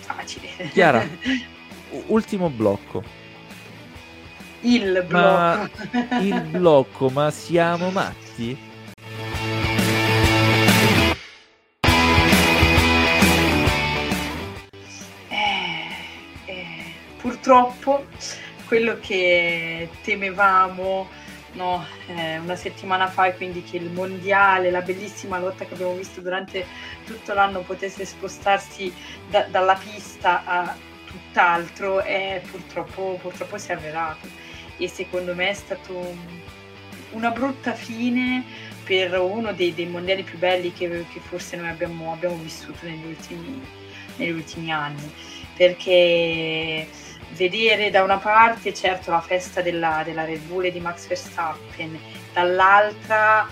[0.00, 0.68] Facile.
[0.70, 1.04] Chiara,
[2.06, 3.02] ultimo blocco.
[4.60, 5.10] Il blocco.
[5.12, 5.70] Ma,
[6.20, 8.56] il blocco, ma siamo matti?
[15.28, 15.88] Eh,
[16.44, 18.04] eh, purtroppo
[18.68, 21.08] quello che temevamo
[21.52, 26.20] no, eh, una settimana fa quindi che il mondiale, la bellissima lotta che abbiamo visto
[26.20, 26.66] durante
[27.06, 28.92] tutto l'anno potesse spostarsi
[29.28, 34.28] da, dalla pista a tutt'altro e purtroppo, purtroppo si è avverato.
[34.76, 36.14] E secondo me è stato
[37.12, 38.44] una brutta fine
[38.84, 43.06] per uno dei, dei mondiali più belli che, che forse noi abbiamo, abbiamo vissuto negli
[43.06, 43.60] ultimi,
[44.16, 45.10] negli ultimi anni.
[45.56, 46.86] Perché
[47.32, 51.98] vedere da una parte certo la festa della, della Red Bull e di Max Verstappen,
[52.32, 53.48] dall'altra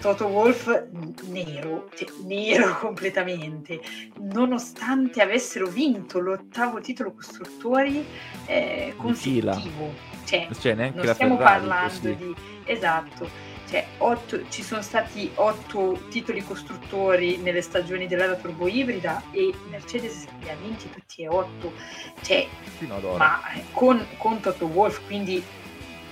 [0.00, 0.86] Toto Wolf
[1.26, 3.80] nero, cioè, nero completamente,
[4.20, 8.04] nonostante avessero vinto l'ottavo titolo costruttori
[8.46, 10.08] eh, consecutivo.
[10.24, 12.16] Cioè, cioè non stiamo Ferrari, parlando così.
[12.16, 12.34] di...
[12.64, 19.54] Esatto cioè, otto, ci sono stati otto titoli costruttori nelle stagioni dell'era turbo ibrida e
[19.70, 21.72] Mercedes li ha vinti tutti e otto,
[22.22, 22.48] cioè,
[23.16, 23.40] ma
[23.70, 25.40] con, con Toto Wolf, quindi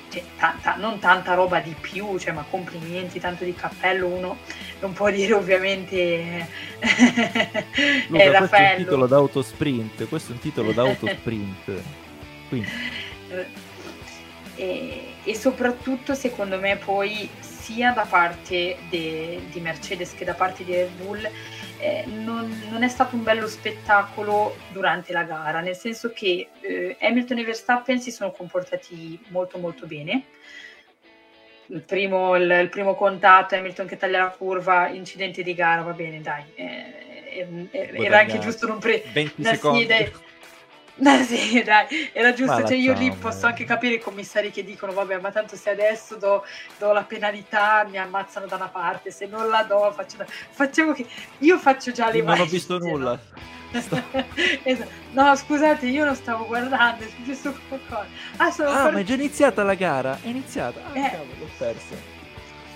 [0.09, 4.39] cioè, tanta, non tanta roba di più, cioè, ma complimenti, tanto di cappello uno
[4.81, 6.49] non può dire ovviamente
[8.07, 8.39] Luca, è Raffaello.
[8.39, 11.73] Questo è un titolo d'autosprint, questo è un titolo d'autosprint.
[12.49, 12.69] Quindi.
[14.55, 17.29] E, e, soprattutto secondo me poi
[17.69, 21.31] sia da parte de, di Mercedes che da parte di Red Bull
[21.81, 26.97] eh, non, non, è stato un bello spettacolo durante la gara, nel senso che eh,
[26.99, 30.25] Hamilton e Verstappen si sono comportati molto molto bene.
[31.67, 35.93] Il primo, il, il primo contatto, Hamilton che taglia la curva, incidente di gara, va
[35.93, 39.81] bene, dai, eh, eh era anche giusto non prendere 20 secondi.
[39.81, 39.87] Sì,
[41.09, 42.67] No, sì, dai, era giusto.
[42.67, 46.17] Cioè, io lì posso anche capire i commissari che dicono: Vabbè, ma tanto se adesso
[46.17, 46.45] do,
[46.79, 50.27] do, la penalità mi ammazzano da una parte, se non la do, faccio da...
[50.27, 51.07] facciamo che
[51.39, 53.19] io faccio già le Non ho visto nulla.
[53.71, 54.97] esatto.
[55.11, 58.07] No, scusate, io non stavo guardando, è successo qualcosa.
[58.37, 58.93] Ah, ah per...
[58.93, 60.19] ma è già iniziata la gara?
[60.21, 60.81] È iniziata?
[60.93, 61.11] Ah, eh.
[61.11, 61.95] cavolo, l'ho persa.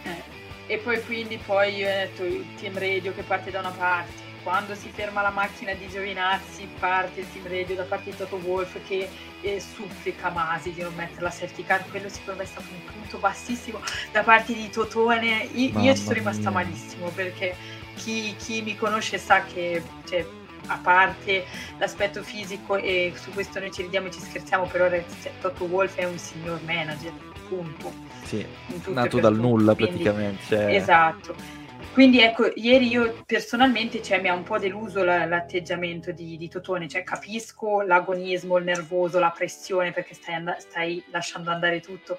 [0.04, 0.22] Eh.
[0.66, 4.21] E poi quindi poi io ho detto il team radio che parte da una parte
[4.42, 8.36] quando si ferma la macchina di Giovinazzi parte il team radio da parte di Toto
[8.36, 9.08] Wolf che
[9.40, 11.84] eh, supplica Masi di non mettere la safety car.
[11.88, 13.80] Quello secondo me è stato un punto bassissimo
[14.10, 15.48] da parte di Totone.
[15.54, 16.62] Io, io ci sono rimasta mia.
[16.62, 17.54] malissimo perché
[17.94, 20.26] chi, chi, mi conosce sa che cioè,
[20.66, 21.44] a parte
[21.78, 25.04] l'aspetto fisico e su questo noi ci ridiamo e ci scherziamo però cioè,
[25.40, 27.12] Toto Wolf è un signor manager
[27.48, 27.92] punto.
[28.24, 28.44] Sì,
[28.86, 30.74] nato dal nulla Quindi, praticamente cioè...
[30.74, 31.60] esatto
[31.92, 36.48] quindi ecco, ieri io personalmente cioè, mi ha un po' deluso la, l'atteggiamento di, di,
[36.48, 42.18] Totone, cioè, capisco l'agonismo, il nervoso, la pressione perché stai, and- stai lasciando andare tutto,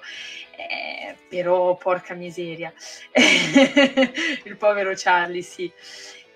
[0.56, 2.72] eh, però porca miseria,
[4.44, 5.70] il povero Charlie, sì.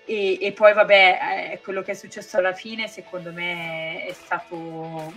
[0.05, 5.13] E, e poi vabbè, eh, quello che è successo alla fine secondo me è stato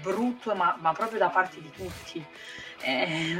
[0.00, 2.24] brutto, ma, ma proprio da parte di tutti.
[2.80, 3.36] Eh,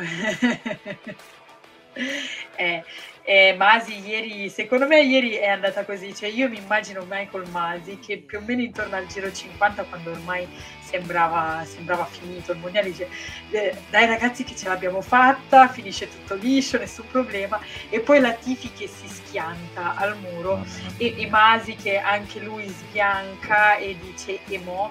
[2.57, 2.85] eh,
[3.25, 7.99] eh, Masi ieri, secondo me ieri è andata così, cioè io mi immagino Michael Masi
[7.99, 10.47] che più o meno intorno al giro 50 quando ormai
[10.81, 13.09] sembrava, sembrava finito il mondiale dice
[13.51, 17.61] eh, dai ragazzi che ce l'abbiamo fatta, finisce tutto liscio, nessun problema.
[17.89, 20.65] E poi la Tifi che si schianta al muro
[20.97, 24.91] e, e Masi che anche lui sbianca e dice e mo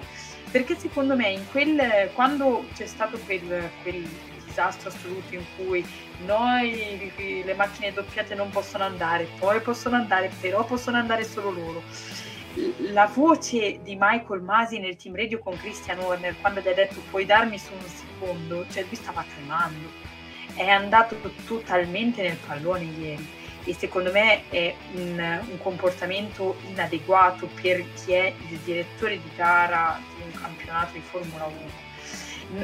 [0.52, 4.06] perché secondo me in quel, quando c'è stato quel, quel
[4.52, 5.84] disastro assoluto in cui
[6.24, 7.10] noi
[7.44, 11.82] le macchine doppiate non possono andare, poi possono andare, però possono andare solo loro.
[12.92, 17.00] La voce di Michael Masi nel team radio con Christian Horner quando gli ha detto
[17.08, 20.10] puoi darmi su un secondo, cioè lui stava tremando
[20.54, 27.84] è andato totalmente nel pallone ieri e secondo me è un, un, comportamento inadeguato per
[27.94, 31.56] chi è il direttore di gara di un campionato di Formula 1.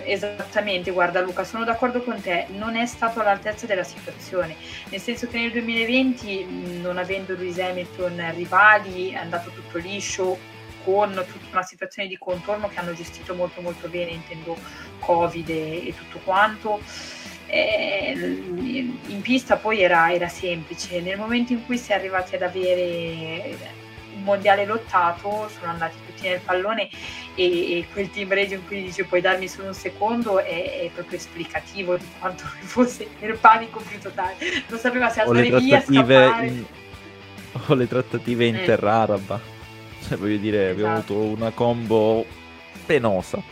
[0.05, 4.55] Esattamente, guarda Luca, sono d'accordo con te, non è stato all'altezza della situazione,
[4.91, 10.39] nel senso che nel 2020 non avendo Lewis Hamilton rivali è andato tutto liscio
[10.85, 14.57] con tutta una situazione di contorno che hanno gestito molto molto bene, intendo
[14.99, 16.81] Covid e, e tutto quanto.
[17.47, 22.43] Eh, in pista poi era, era, semplice, nel momento in cui si è arrivati ad
[22.43, 23.57] avere
[24.23, 26.89] mondiale lottato sono andati tutti nel pallone
[27.35, 30.91] e, e quel team radio in cui dice puoi darmi solo un secondo è, è
[30.93, 34.37] proprio esplicativo di quanto fosse il panico più totale,
[34.69, 36.47] non sapeva se andare via, scappare.
[36.47, 36.65] In...
[37.67, 38.49] O le trattative eh.
[38.49, 39.41] interaraba,
[40.07, 40.73] cioè voglio dire esatto.
[40.73, 42.25] abbiamo avuto una combo
[42.87, 43.43] penosa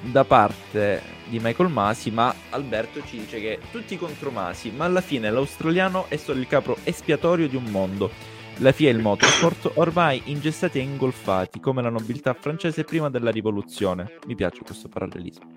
[0.00, 5.00] da parte di Michael Masi, ma Alberto ci dice che tutti contro Masi, ma alla
[5.00, 8.10] fine l'australiano è solo il capro espiatorio di un mondo.
[8.58, 13.32] La FIA e il motorsport ormai ingessati e ingolfati come la nobiltà francese prima della
[13.32, 14.18] rivoluzione.
[14.26, 15.50] Mi piace questo parallelismo.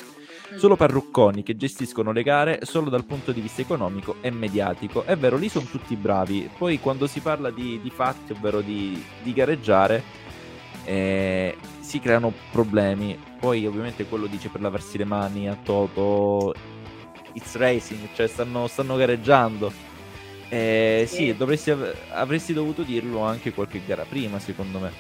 [0.54, 0.58] Mm.
[0.58, 5.04] Solo parrucconi che gestiscono le gare solo dal punto di vista economico e mediatico.
[5.04, 6.50] È vero, lì sono tutti bravi.
[6.58, 10.02] Poi quando si parla di, di fatti, ovvero di, di gareggiare,
[10.84, 13.18] eh, si creano problemi.
[13.40, 16.52] Poi ovviamente quello dice per lavarsi le mani a Toto,
[17.34, 19.72] it's racing, cioè stanno, stanno gareggiando.
[20.50, 21.74] Eh, sì, dovresti,
[22.12, 24.92] avresti dovuto dirlo anche qualche gara prima, secondo me.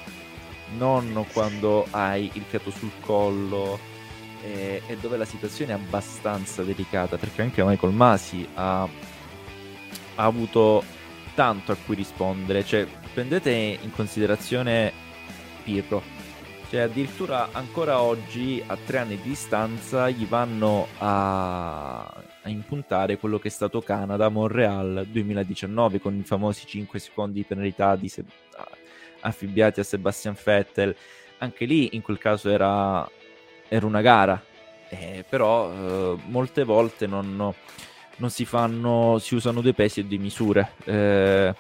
[0.77, 3.79] Non quando hai il fiato sul collo
[4.43, 8.89] eh, e dove la situazione è abbastanza delicata, perché anche Michael Masi ha, ha
[10.15, 10.83] avuto
[11.35, 12.65] tanto a cui rispondere.
[12.65, 14.91] Cioè, prendete in considerazione
[15.63, 16.17] Pirro
[16.69, 22.13] cioè, addirittura ancora oggi, a tre anni di distanza, gli vanno a,
[22.47, 27.95] a impuntare quello che è stato Canada-Montreal 2019 con i famosi 5 secondi di penalità
[27.95, 28.23] di Se-
[29.19, 30.95] affibbiati a Sebastian Vettel.
[31.39, 33.07] Anche lì, in quel caso, era,
[33.67, 34.41] era una gara,
[34.89, 37.53] eh, però eh, molte volte non,
[38.15, 40.71] non, si fanno, si usano due pesi e due misure.
[40.85, 41.53] Eh,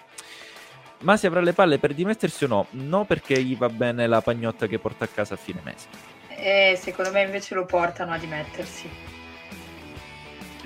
[0.99, 2.67] ma si avrà le palle per dimettersi o no?
[2.71, 5.87] No, perché gli va bene la pagnotta che porta a casa a fine mese.
[6.29, 9.16] Eh, secondo me invece lo portano a dimettersi.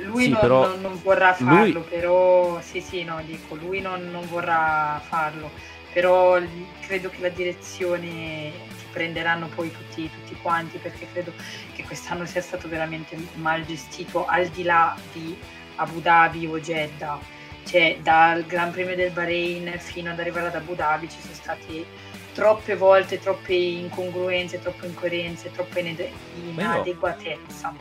[0.03, 0.67] Lui sì, non, però...
[0.67, 1.87] non, non, vorrà farlo, lui...
[1.89, 5.51] però sì, sì, no, dico, lui non, non, vorrà farlo,
[5.93, 6.39] però
[6.81, 8.51] credo che la direzione
[8.91, 11.31] prenderanno poi tutti, tutti quanti, perché credo
[11.73, 15.37] che quest'anno sia stato veramente mal gestito, al di là di
[15.75, 20.73] Abu Dhabi o Jeddah cioè dal Gran Premio del Bahrain fino ad arrivare ad Abu
[20.73, 21.85] Dhabi ci sono state
[22.33, 27.73] troppe volte troppe incongruenze, troppe incoerenze, troppa inadeguatezza.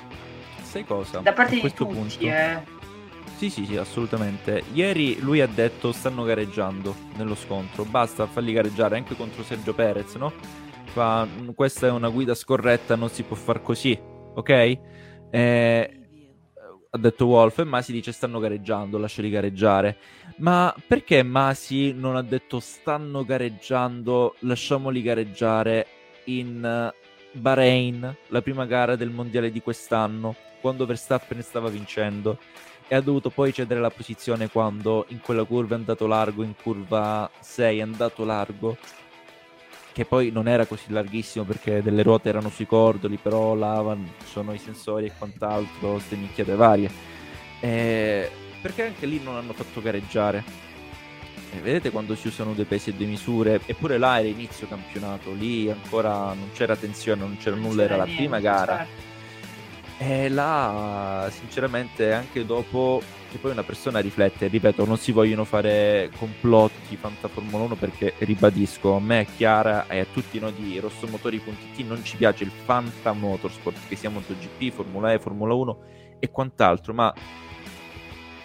[0.70, 1.18] Sai cosa?
[1.18, 2.20] Da parte di tutti, punto...
[2.20, 2.62] eh.
[3.38, 4.62] Sì, sì, sì, assolutamente.
[4.72, 10.14] Ieri lui ha detto stanno gareggiando nello scontro, basta farli gareggiare anche contro Sergio Perez,
[10.14, 10.32] no?
[10.84, 14.78] Fa, questa è una guida scorretta, non si può far così, ok?
[15.30, 16.00] Eh,
[16.88, 19.96] ha detto Wolf, e Masi dice stanno gareggiando, lasciali gareggiare.
[20.36, 25.86] Ma perché Masi non ha detto stanno gareggiando, lasciamoli gareggiare
[26.26, 26.92] in
[27.32, 32.38] Bahrain, la prima gara del mondiale di quest'anno, quando Verstappen stava vincendo?
[32.86, 36.54] E ha dovuto poi cedere la posizione quando in quella curva è andato largo, in
[36.60, 38.76] curva 6 è andato largo
[39.92, 44.52] che poi non era così larghissimo perché delle ruote erano sui cordoli, però là sono
[44.52, 46.90] i sensori e quant'altro, queste nicchiate varie.
[47.60, 48.30] Eh,
[48.62, 50.44] perché anche lì non hanno fatto gareggiare.
[51.52, 55.32] Eh, vedete quando si usano dei pesi e due misure, eppure là era inizio campionato,
[55.32, 58.76] lì ancora non c'era tensione, non c'era nulla, era la prima gara.
[58.76, 59.09] Certo.
[60.02, 66.10] E là, sinceramente, anche dopo che poi una persona riflette, ripeto, non si vogliono fare
[66.16, 71.86] complotti Fanta Formula 1 perché, ribadisco, a me, Chiara e a tutti noi di rossomotori.it
[71.86, 75.78] non ci piace il Fanta Motorsport, che sia MotoGP, Formula E, Formula 1
[76.18, 77.12] e quant'altro, ma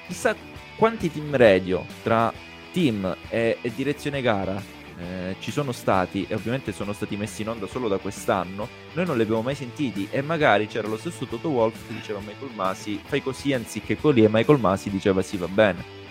[0.08, 0.36] chissà
[0.76, 2.34] quanti team radio tra
[2.74, 7.50] team e, e direzione gara eh, ci sono stati e ovviamente sono stati messi in
[7.50, 11.26] onda solo da quest'anno, noi non li abbiamo mai sentiti e magari c'era lo stesso
[11.26, 15.22] Toto Wolf che diceva a Michael Masi fai così anziché così e Michael Masi diceva
[15.22, 16.04] sì va bene.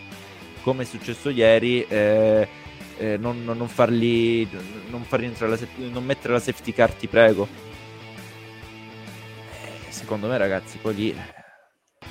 [0.63, 2.49] Come è successo ieri, eh,
[2.97, 4.49] eh, non, non, farli,
[4.89, 5.59] non, farli la,
[5.91, 7.47] non mettere la safety car ti prego.
[9.63, 11.17] Eh, secondo me ragazzi poi lì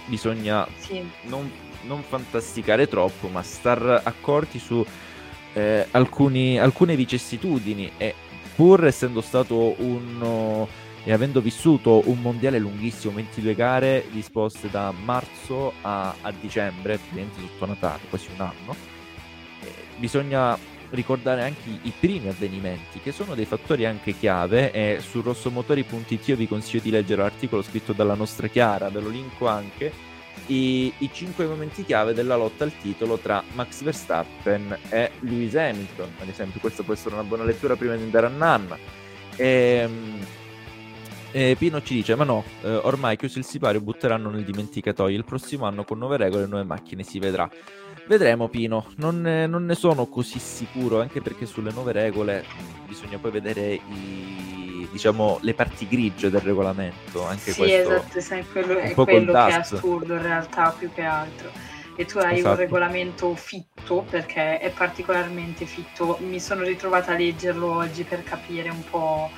[0.05, 1.03] bisogna sì.
[1.23, 1.49] non,
[1.83, 4.85] non fantasticare troppo ma star accorti su
[5.53, 8.13] eh, alcuni, alcune vicissitudini e
[8.55, 10.67] pur essendo stato uno
[11.05, 17.41] e avendo vissuto un mondiale lunghissimo, 22 gare disposte da marzo a, a dicembre, praticamente
[17.41, 18.75] sotto Natale, quasi un anno,
[19.61, 20.57] eh, bisogna
[20.91, 26.27] ricordare anche i, i primi avvenimenti, che sono dei fattori anche chiave e su rossomotori.it
[26.27, 29.91] io vi consiglio di leggere l'articolo scritto dalla nostra Chiara, ve lo linko anche,
[30.47, 36.09] i, i cinque momenti chiave della lotta al titolo tra Max Verstappen e Lewis Hamilton,
[36.19, 38.77] ad esempio questa può essere una buona lettura prima di andare a Nanna.
[39.35, 40.25] E, ehm,
[41.35, 45.17] e Pino ci dice: Ma no, eh, ormai chiuso il sipario butteranno nel dimenticatoio.
[45.17, 47.49] Il prossimo anno con nuove regole e nuove macchine si vedrà.
[48.07, 48.85] Vedremo, Pino.
[48.97, 52.45] Non ne, non ne sono così sicuro, anche perché sulle nuove regole
[52.85, 54.52] bisogna poi vedere i,
[54.93, 57.25] diciamo, le parti grigie del regolamento.
[57.25, 61.51] Anche sì, esatto, sai, quello, è quello che è assurdo in realtà più che altro
[61.95, 62.49] e tu hai esatto.
[62.49, 66.17] un regolamento fitto perché è particolarmente fitto.
[66.21, 69.29] Mi sono ritrovata a leggerlo oggi per capire un po'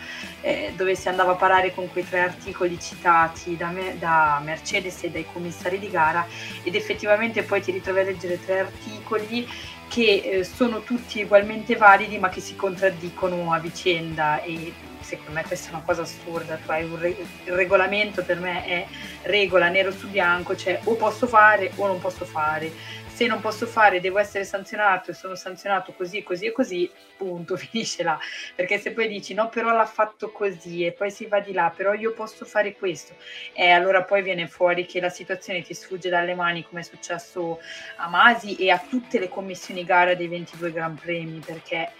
[0.41, 5.03] eh, dove si andava a parare con quei tre articoli citati da, me, da, Mercedes
[5.03, 6.25] e dai commissari di gara
[6.63, 9.47] ed effettivamente poi ti ritrovi a leggere tre articoli
[9.87, 14.73] che eh, sono tutti ugualmente validi ma che si contraddicono a vicenda e
[15.05, 17.09] secondo me questa è una cosa assurda, un re-
[17.45, 18.87] il regolamento per me è
[19.23, 23.03] regola nero su bianco, cioè o posso fare o non posso fare.
[23.15, 27.55] Se non posso fare devo essere sanzionato e sono sanzionato così, così e così, punto,
[27.55, 28.19] finisce là.
[28.55, 31.71] Perché se poi dici no, però l'ha fatto così e poi si va di là,
[31.73, 33.13] però io posso fare questo,
[33.53, 37.59] e allora poi viene fuori che la situazione ti sfugge dalle mani come è successo
[37.97, 41.91] a Masi e a tutte le commissioni gara dei 22 Gran Premi, perché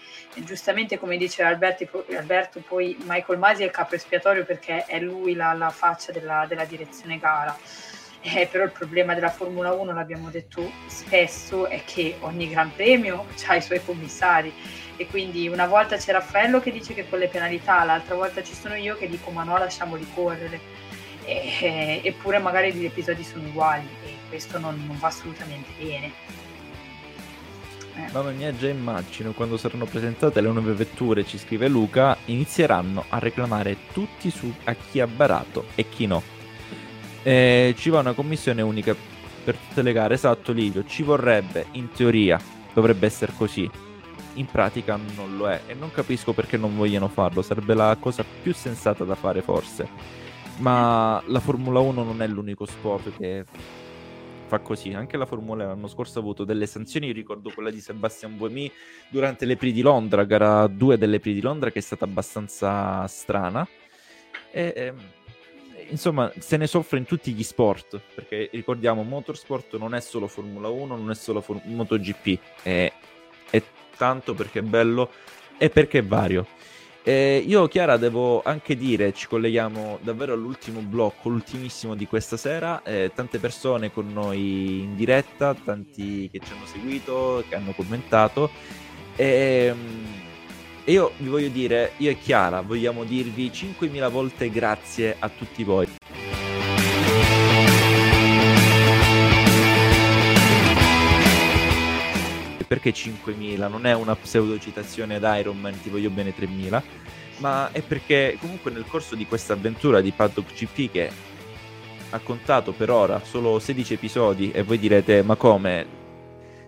[0.44, 5.34] giustamente come dice Alberto, Alberto, poi Michael Masi è il capo espiatorio perché è lui
[5.34, 7.58] la, la faccia della, della, direzione gara.
[8.22, 13.28] Eh, però il problema della Formula 1, l'abbiamo detto spesso, è che ogni Gran Premio
[13.46, 14.52] ha i suoi commissari
[14.98, 18.54] e quindi una volta c'è Raffaello che dice che con le penalità, l'altra volta ci
[18.54, 20.60] sono io che dico ma no lasciamoli correre.
[21.24, 26.45] E, eh, eppure magari gli episodi sono uguali e questo non, non va assolutamente bene.
[27.98, 28.12] Eh.
[28.12, 33.20] Mamma mia, già immagino quando saranno presentate le nuove vetture, ci scrive Luca, inizieranno a
[33.20, 36.22] reclamare tutti su a chi ha barato e chi no.
[37.24, 38.94] E ci va una commissione unica
[39.44, 42.40] per tutte le gare, esatto Livio, ci vorrebbe, in teoria,
[42.74, 43.70] dovrebbe essere così.
[44.34, 48.26] In pratica non lo è e non capisco perché non vogliono farlo, sarebbe la cosa
[48.42, 49.88] più sensata da fare forse.
[50.58, 53.46] Ma la Formula 1 non è l'unico sport che
[54.56, 54.94] fa così.
[54.94, 58.72] Anche la Formula l'anno scorso ha avuto delle sanzioni, ricordo quella di Sebastian Buemi
[59.10, 63.06] durante le Prix di Londra, gara 2 delle Prix di Londra, che è stata abbastanza
[63.08, 63.68] strana.
[64.52, 64.98] E, e, ehm,
[65.90, 70.70] insomma, se ne soffre in tutti gli sport, perché ricordiamo, motorsport non è solo Formula
[70.70, 72.92] 1, non è solo for- MotoGP, è,
[73.50, 73.64] è
[73.98, 75.12] tanto perché è bello
[75.58, 76.48] e perché è vario.
[77.08, 82.82] Eh, io, Chiara, devo anche dire, ci colleghiamo davvero all'ultimo blocco, l'ultimissimo di questa sera.
[82.82, 88.50] Eh, tante persone con noi in diretta, tanti che ci hanno seguito, che hanno commentato.
[89.16, 89.26] E,
[89.70, 90.06] ehm,
[90.84, 95.64] e io vi voglio dire, io e Chiara vogliamo dirvi 5.000 volte grazie a tutti
[95.64, 95.88] voi.
[102.68, 103.70] Perché 5.000?
[103.70, 106.82] Non è una pseudo citazione ad Iron Man, ti voglio bene 3.000,
[107.38, 111.12] ma è perché comunque nel corso di questa avventura di Paddock GP che
[112.10, 116.04] ha contato per ora solo 16 episodi e voi direte ma come?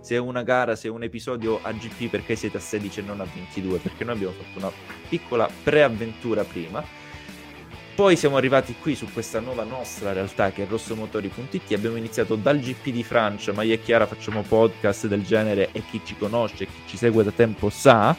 [0.01, 3.03] Se è una gara, se è un episodio a GP perché siete a 16 e
[3.03, 3.79] non a 22?
[3.79, 4.71] Perché noi abbiamo fatto una
[5.09, 6.83] piccola preavventura prima
[7.97, 11.73] poi siamo arrivati qui su questa nuova nostra realtà che è rossomotori.it.
[11.73, 15.81] Abbiamo iniziato dal GP di Francia, ma io e Chiara facciamo podcast del genere e
[15.89, 18.15] chi ci conosce, chi ci segue da tempo sa.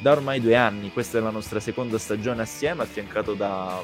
[0.00, 3.80] Da ormai due anni, questa è la nostra seconda stagione assieme, affiancato da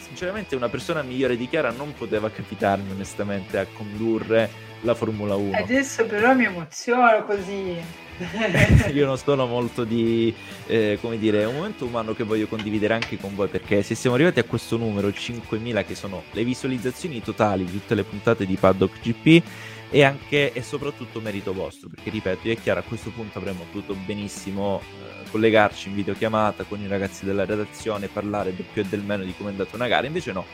[0.00, 4.50] sinceramente una persona migliore di Chiara non poteva capitarmi onestamente a condurre
[4.82, 5.56] la Formula 1.
[5.56, 8.06] Adesso però mi emoziono così.
[8.92, 10.34] io non sono molto di,
[10.66, 14.16] eh, come dire, un momento umano che voglio condividere anche con voi perché se siamo
[14.16, 18.56] arrivati a questo numero, 5.000 che sono le visualizzazioni totali di tutte le puntate di
[18.56, 19.42] Paddock GP
[19.90, 23.64] e anche e soprattutto merito vostro perché ripeto, io e Chiara a questo punto avremmo
[23.70, 28.84] potuto benissimo eh, collegarci in videochiamata con i ragazzi della redazione, parlare del più e
[28.84, 30.44] del meno di come è andata una gara, invece no,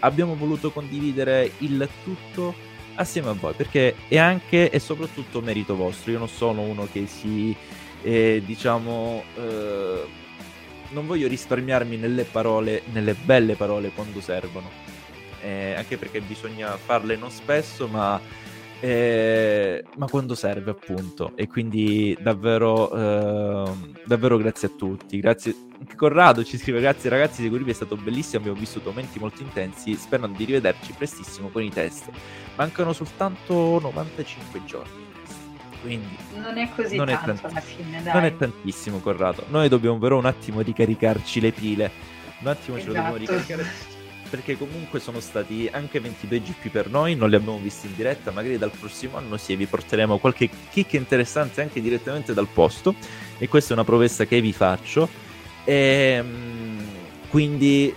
[0.00, 2.68] abbiamo voluto condividere il tutto
[3.00, 6.12] assieme a voi perché è anche e soprattutto merito vostro.
[6.12, 7.54] Io non sono uno che si,
[8.02, 10.04] eh, diciamo, eh,
[10.90, 14.70] non voglio risparmiarmi nelle parole, nelle belle parole quando servono,
[15.42, 18.20] eh, anche perché bisogna farle non spesso, ma
[18.80, 23.72] eh, ma quando serve appunto e quindi davvero eh,
[24.06, 25.54] davvero grazie a tutti grazie
[25.96, 30.36] Corrado ci scrive grazie ragazzi seguirvi è stato bellissimo abbiamo vissuto momenti molto intensi sperando
[30.36, 32.08] di rivederci prestissimo con i test
[32.56, 35.08] mancano soltanto 95 giorni
[35.82, 38.12] quindi non è così non tanto è tant- alla fine dai.
[38.14, 41.90] non è tantissimo Corrado noi dobbiamo però un attimo ricaricarci le pile
[42.40, 42.80] un attimo esatto.
[42.80, 43.38] ce lo dobbiamo esatto.
[43.38, 43.98] ricaricare
[44.30, 48.30] perché comunque sono stati anche 22 GP per noi, non li abbiamo visti in diretta,
[48.30, 52.94] magari dal prossimo anno sì, vi porteremo qualche kick interessante anche direttamente dal posto
[53.36, 55.08] e questa è una promessa che vi faccio.
[55.64, 56.84] E, ehm,
[57.28, 57.92] quindi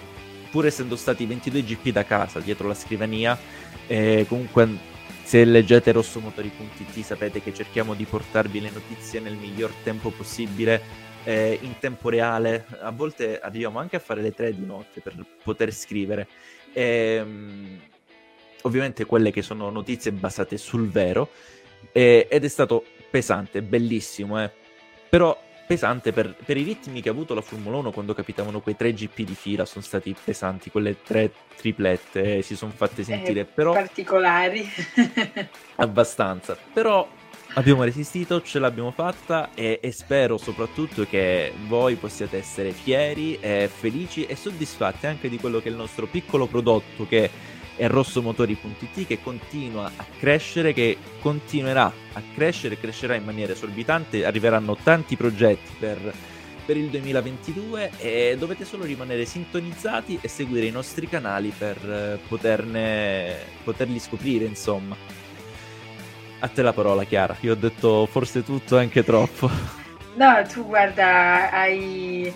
[0.49, 3.39] pur essendo stati 22 GP da casa, dietro la scrivania,
[3.87, 4.91] eh, comunque
[5.23, 11.57] se leggete rossomotori.it sapete che cerchiamo di portarvi le notizie nel miglior tempo possibile eh,
[11.61, 15.73] in tempo reale, a volte arriviamo anche a fare le tre di notte per poter
[15.73, 16.27] scrivere.
[16.73, 17.79] E, ehm,
[18.63, 21.29] ovviamente quelle che sono notizie basate sul vero,
[21.91, 24.51] e, ed è stato pesante, bellissimo, eh.
[25.09, 28.75] però pesante per, per, i ritmi che ha avuto la Formula 1 quando capitavano quei
[28.75, 33.05] tre GP di fila, sono stati pesanti, quelle tre triplette eh, si sono fatte eh,
[33.05, 33.73] sentire, eh, però...
[33.73, 34.67] Particolari.
[35.75, 37.07] abbastanza, però
[37.53, 43.69] abbiamo resistito, ce l'abbiamo fatta e, e, spero soprattutto che voi possiate essere fieri, e
[43.73, 47.29] felici e soddisfatti anche di quello che è il nostro piccolo prodotto che
[47.75, 54.75] è rossomotori.it che continua a crescere, che continuerà a crescere, crescerà in maniera esorbitante, arriveranno
[54.75, 56.13] tanti progetti per,
[56.65, 62.19] per il 2022 e dovete solo rimanere sintonizzati e seguire i nostri canali per eh,
[62.27, 65.22] poterne, poterli scoprire insomma.
[66.43, 67.37] A te la parola, Chiara.
[67.39, 69.49] Io ho detto forse tutto, anche troppo.
[70.15, 72.31] No, tu guarda, hai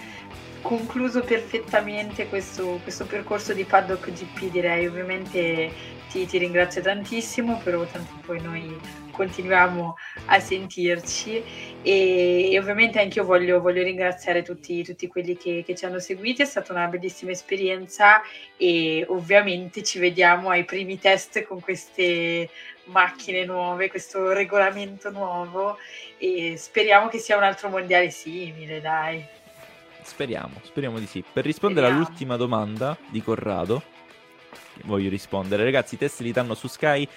[0.62, 4.88] concluso perfettamente questo, questo percorso di Paddock GP, direi.
[4.88, 5.70] Ovviamente
[6.10, 8.80] ti, ti, ringrazio tantissimo, però tanto poi noi
[9.18, 11.44] continuiamo a sentirci
[11.82, 16.00] e, e ovviamente anche io voglio, voglio ringraziare tutti, tutti quelli che, che, ci hanno
[16.00, 18.22] seguiti, è stata una bellissima esperienza
[18.56, 22.50] e ovviamente ci vediamo ai primi test con queste
[22.86, 25.78] macchine nuove, questo regolamento nuovo
[26.18, 29.26] e speriamo che sia un altro mondiale simile, dai.
[30.04, 31.22] Speriamo, speriamo di sì.
[31.22, 32.06] Per rispondere speriamo.
[32.06, 33.84] all'ultima domanda di Corrado,
[34.84, 37.08] voglio rispondere, ragazzi, i test li danno su Sky.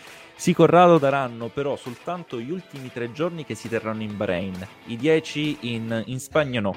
[0.40, 4.66] Sì, Corrado daranno però soltanto gli ultimi tre giorni che si terranno in Bahrain.
[4.86, 6.74] I dieci in, in Spagna no.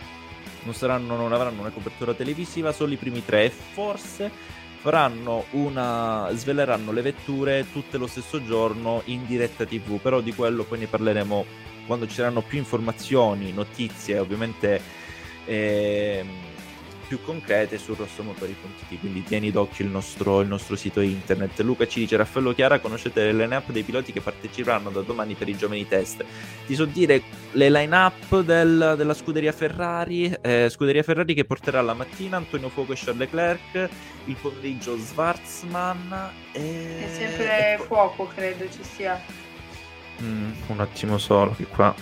[0.64, 4.30] Non, saranno, non avranno una copertura televisiva, solo i primi tre e forse
[4.81, 10.65] faranno una sveleranno le vetture tutte lo stesso giorno in diretta TV, però di quello
[10.65, 11.45] poi ne parleremo
[11.88, 14.81] quando ci saranno più informazioni, notizie, ovviamente
[15.45, 16.26] eh,
[17.08, 21.60] più concrete su rossomotori.it, quindi tieni d'occhio il nostro, il nostro, sito internet.
[21.62, 25.50] Luca ci dice, Raffaello Chiara, conoscete le line-up dei piloti che parteciperanno da domani per
[25.50, 26.24] i giovani test.
[26.66, 27.22] Ti so dire
[27.52, 32.94] le line-up del, della scuderia Ferrari, eh, scuderia Ferrari che porterà la mattina Antonio Fuoco
[32.94, 33.90] e Charles Leclerc,
[34.26, 37.06] il pomeriggio Schwarzman e...
[37.06, 39.22] È sempre Fuoco, credo ci sia.
[40.22, 41.94] Mm, un attimo solo, che qua...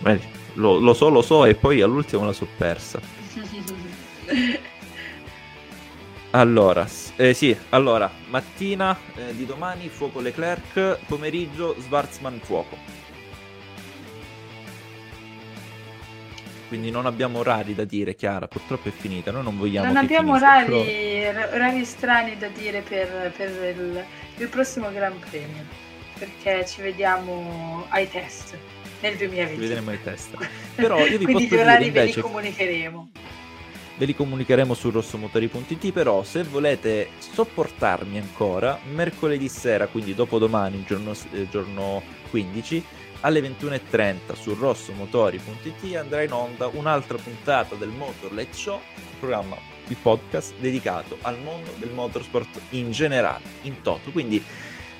[0.00, 3.00] Vedi, lo, lo so, lo so, e poi all'ultimo la so persa.
[6.32, 6.86] Allora,
[7.16, 12.76] eh, sì, allora, mattina eh, di domani fuoco Leclerc, pomeriggio Schwarzman fuoco.
[16.68, 19.88] Quindi non abbiamo orari da dire, Chiara, purtroppo è finita, noi non vogliamo...
[19.88, 24.04] Non abbiamo orari, orari strani da dire per, per il,
[24.36, 25.64] il, prossimo Gran Premio,
[26.16, 28.56] perché ci vediamo ai test
[29.00, 29.54] nel 2020.
[29.54, 30.36] Ci vedremo ai test.
[30.76, 32.06] Però io vi Quindi posso gli orari invece...
[32.06, 33.10] ve li comunicheremo
[34.00, 41.12] ve li comunicheremo su rossomotori.it, però se volete sopportarmi ancora, mercoledì sera, quindi dopodomani, giorno,
[41.32, 42.82] eh, giorno 15,
[43.20, 48.80] alle 21.30 su rossomotori.it andrà in onda un'altra puntata del Motor Let's Show,
[49.18, 49.58] programma,
[49.88, 54.10] il podcast dedicato al mondo del motorsport in generale, in toto.
[54.12, 54.42] Quindi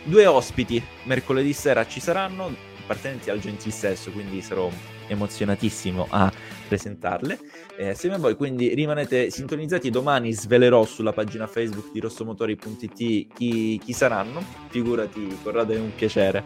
[0.02, 4.70] due ospiti mercoledì sera ci saranno, appartenenti al Gentil stesso, quindi sarò
[5.06, 6.30] emozionatissimo a
[6.70, 7.36] presentarle
[7.76, 8.36] eh, assieme a voi.
[8.36, 9.90] Quindi rimanete sintonizzati.
[9.90, 14.40] Domani svelerò sulla pagina Facebook di rossomotori.it chi, chi saranno.
[14.68, 16.44] Figurati, Corrado, è un piacere.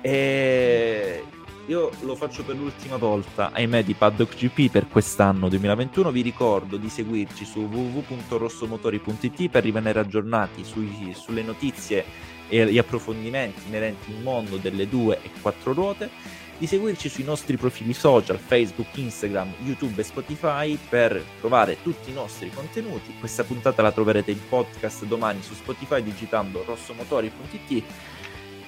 [0.00, 1.24] E
[1.66, 6.12] io lo faccio per l'ultima volta, ahimè, di Paddock GP per quest'anno 2021.
[6.12, 12.04] Vi ricordo di seguirci su www.rossomotori.it per rimanere aggiornati sui, sulle notizie
[12.48, 16.10] e gli approfondimenti inerenti al mondo delle due e quattro ruote
[16.58, 22.12] di seguirci sui nostri profili social Facebook, Instagram, YouTube e Spotify per trovare tutti i
[22.14, 23.14] nostri contenuti.
[23.18, 27.82] Questa puntata la troverete in podcast domani su Spotify digitando rossomotori.it.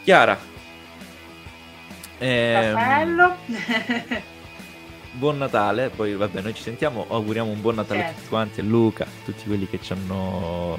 [0.03, 0.39] Chiara,
[2.19, 3.37] Eh, Raffaello.
[5.13, 8.13] buon Natale, poi vabbè noi ci sentiamo, auguriamo un buon Natale certo.
[8.13, 10.79] a tutti quanti, a Luca, a tutti quelli che ci hanno,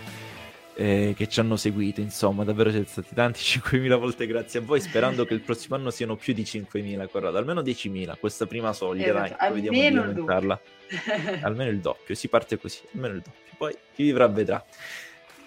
[0.80, 4.80] eh, che ci hanno seguito, insomma davvero siete stati tanti, 5.000 volte grazie a voi,
[4.80, 9.08] sperando che il prossimo anno siano più di 5.000, Corrado, almeno 10.000, questa prima soglia,
[9.08, 9.36] esatto.
[9.40, 10.62] dai, vediamo di aumentarla,
[11.41, 14.64] almeno il doppio, si parte così, almeno il doppio, poi chi vivrà vedrà.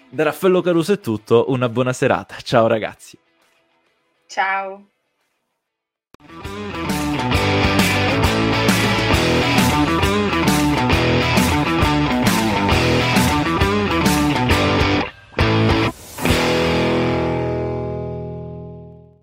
[0.09, 3.17] Da Raffaello Caruso è tutto, una buona serata, ciao ragazzi.
[4.27, 4.90] Ciao.